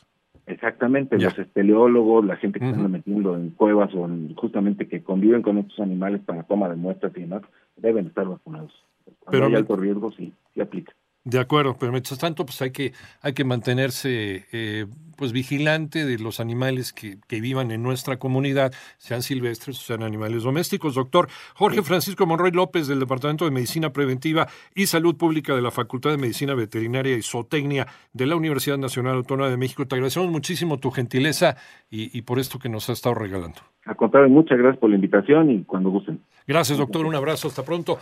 Exactamente, 0.47 1.19
los 1.19 1.39
espeleólogos, 1.39 2.25
la 2.25 2.37
gente 2.37 2.59
que 2.59 2.67
se 2.67 2.73
está 2.73 2.89
metiendo 2.89 3.35
en 3.35 3.51
cuevas 3.51 3.95
o 3.95 4.07
justamente 4.37 4.87
que 4.89 5.03
conviven 5.03 5.41
con 5.41 5.57
estos 5.57 5.81
animales 5.81 6.21
para 6.21 6.43
toma 6.43 6.69
de 6.69 6.77
muestras 6.77 7.13
y 7.17 7.21
demás, 7.21 7.43
deben 7.77 8.07
estar 8.07 8.27
vacunados. 8.29 8.73
Cuando 9.05 9.31
pero 9.31 9.47
hay 9.47 9.55
alto 9.55 9.77
riesgo, 9.77 10.13
sí, 10.13 10.35
sí 10.53 10.61
aplica. 10.61 10.93
De 11.27 11.41
acuerdo, 11.41 11.75
pero 11.81 11.91
mientras 11.91 12.19
tanto, 12.19 12.45
pues 12.45 12.61
hay 12.61 12.71
que, 12.71 12.93
hay 13.23 13.33
que 13.33 13.45
mantenerse 13.45 14.45
eh, 14.53 14.85
pues 15.17 15.33
vigilante 15.33 16.05
de 16.05 16.19
los 16.19 16.39
animales 16.39 16.93
que, 16.93 17.17
que, 17.27 17.41
vivan 17.41 17.71
en 17.71 17.83
nuestra 17.83 18.19
comunidad, 18.19 18.75
sean 18.99 19.23
silvestres 19.23 19.79
o 19.79 19.83
sean 19.83 20.03
animales 20.03 20.43
domésticos. 20.43 20.97
Doctor 20.97 21.29
Jorge 21.55 21.81
Francisco 21.81 22.27
Monroy 22.27 22.51
López, 22.51 22.89
del 22.89 23.01
Departamento 23.01 23.47
de 23.47 23.53
Medicina 23.53 23.89
Preventiva 23.91 24.49
y 24.75 24.85
Salud 24.85 25.17
Pública 25.17 25.55
de 25.55 25.63
la 25.63 25.71
Facultad 25.71 26.11
de 26.11 26.19
Medicina 26.19 26.53
Veterinaria 26.53 27.17
y 27.17 27.23
Zootecnia 27.23 27.87
de 28.13 28.27
la 28.27 28.37
Universidad 28.37 28.77
Nacional 28.77 29.17
Autónoma 29.17 29.49
de 29.49 29.57
México. 29.57 29.87
Te 29.87 29.95
agradecemos 29.95 30.31
muchísimo 30.31 30.79
tu 30.79 30.91
gentileza 30.91 31.57
y, 31.91 32.17
y 32.17 32.21
por 32.21 32.39
esto 32.39 32.59
que 32.59 32.69
nos 32.69 32.91
has 32.91 32.99
estado 32.99 33.15
regalando. 33.15 33.61
A 33.87 33.95
contar, 33.95 34.29
muchas 34.29 34.59
gracias 34.59 34.79
por 34.79 34.91
la 34.91 34.97
invitación 34.97 35.51
y 35.51 35.65
cuando 35.65 35.89
gusten. 35.89 36.21
Gracias, 36.47 36.79
doctor. 36.79 37.07
Un 37.07 37.15
abrazo. 37.15 37.49
Hasta 37.49 37.63
pronto. 37.63 37.99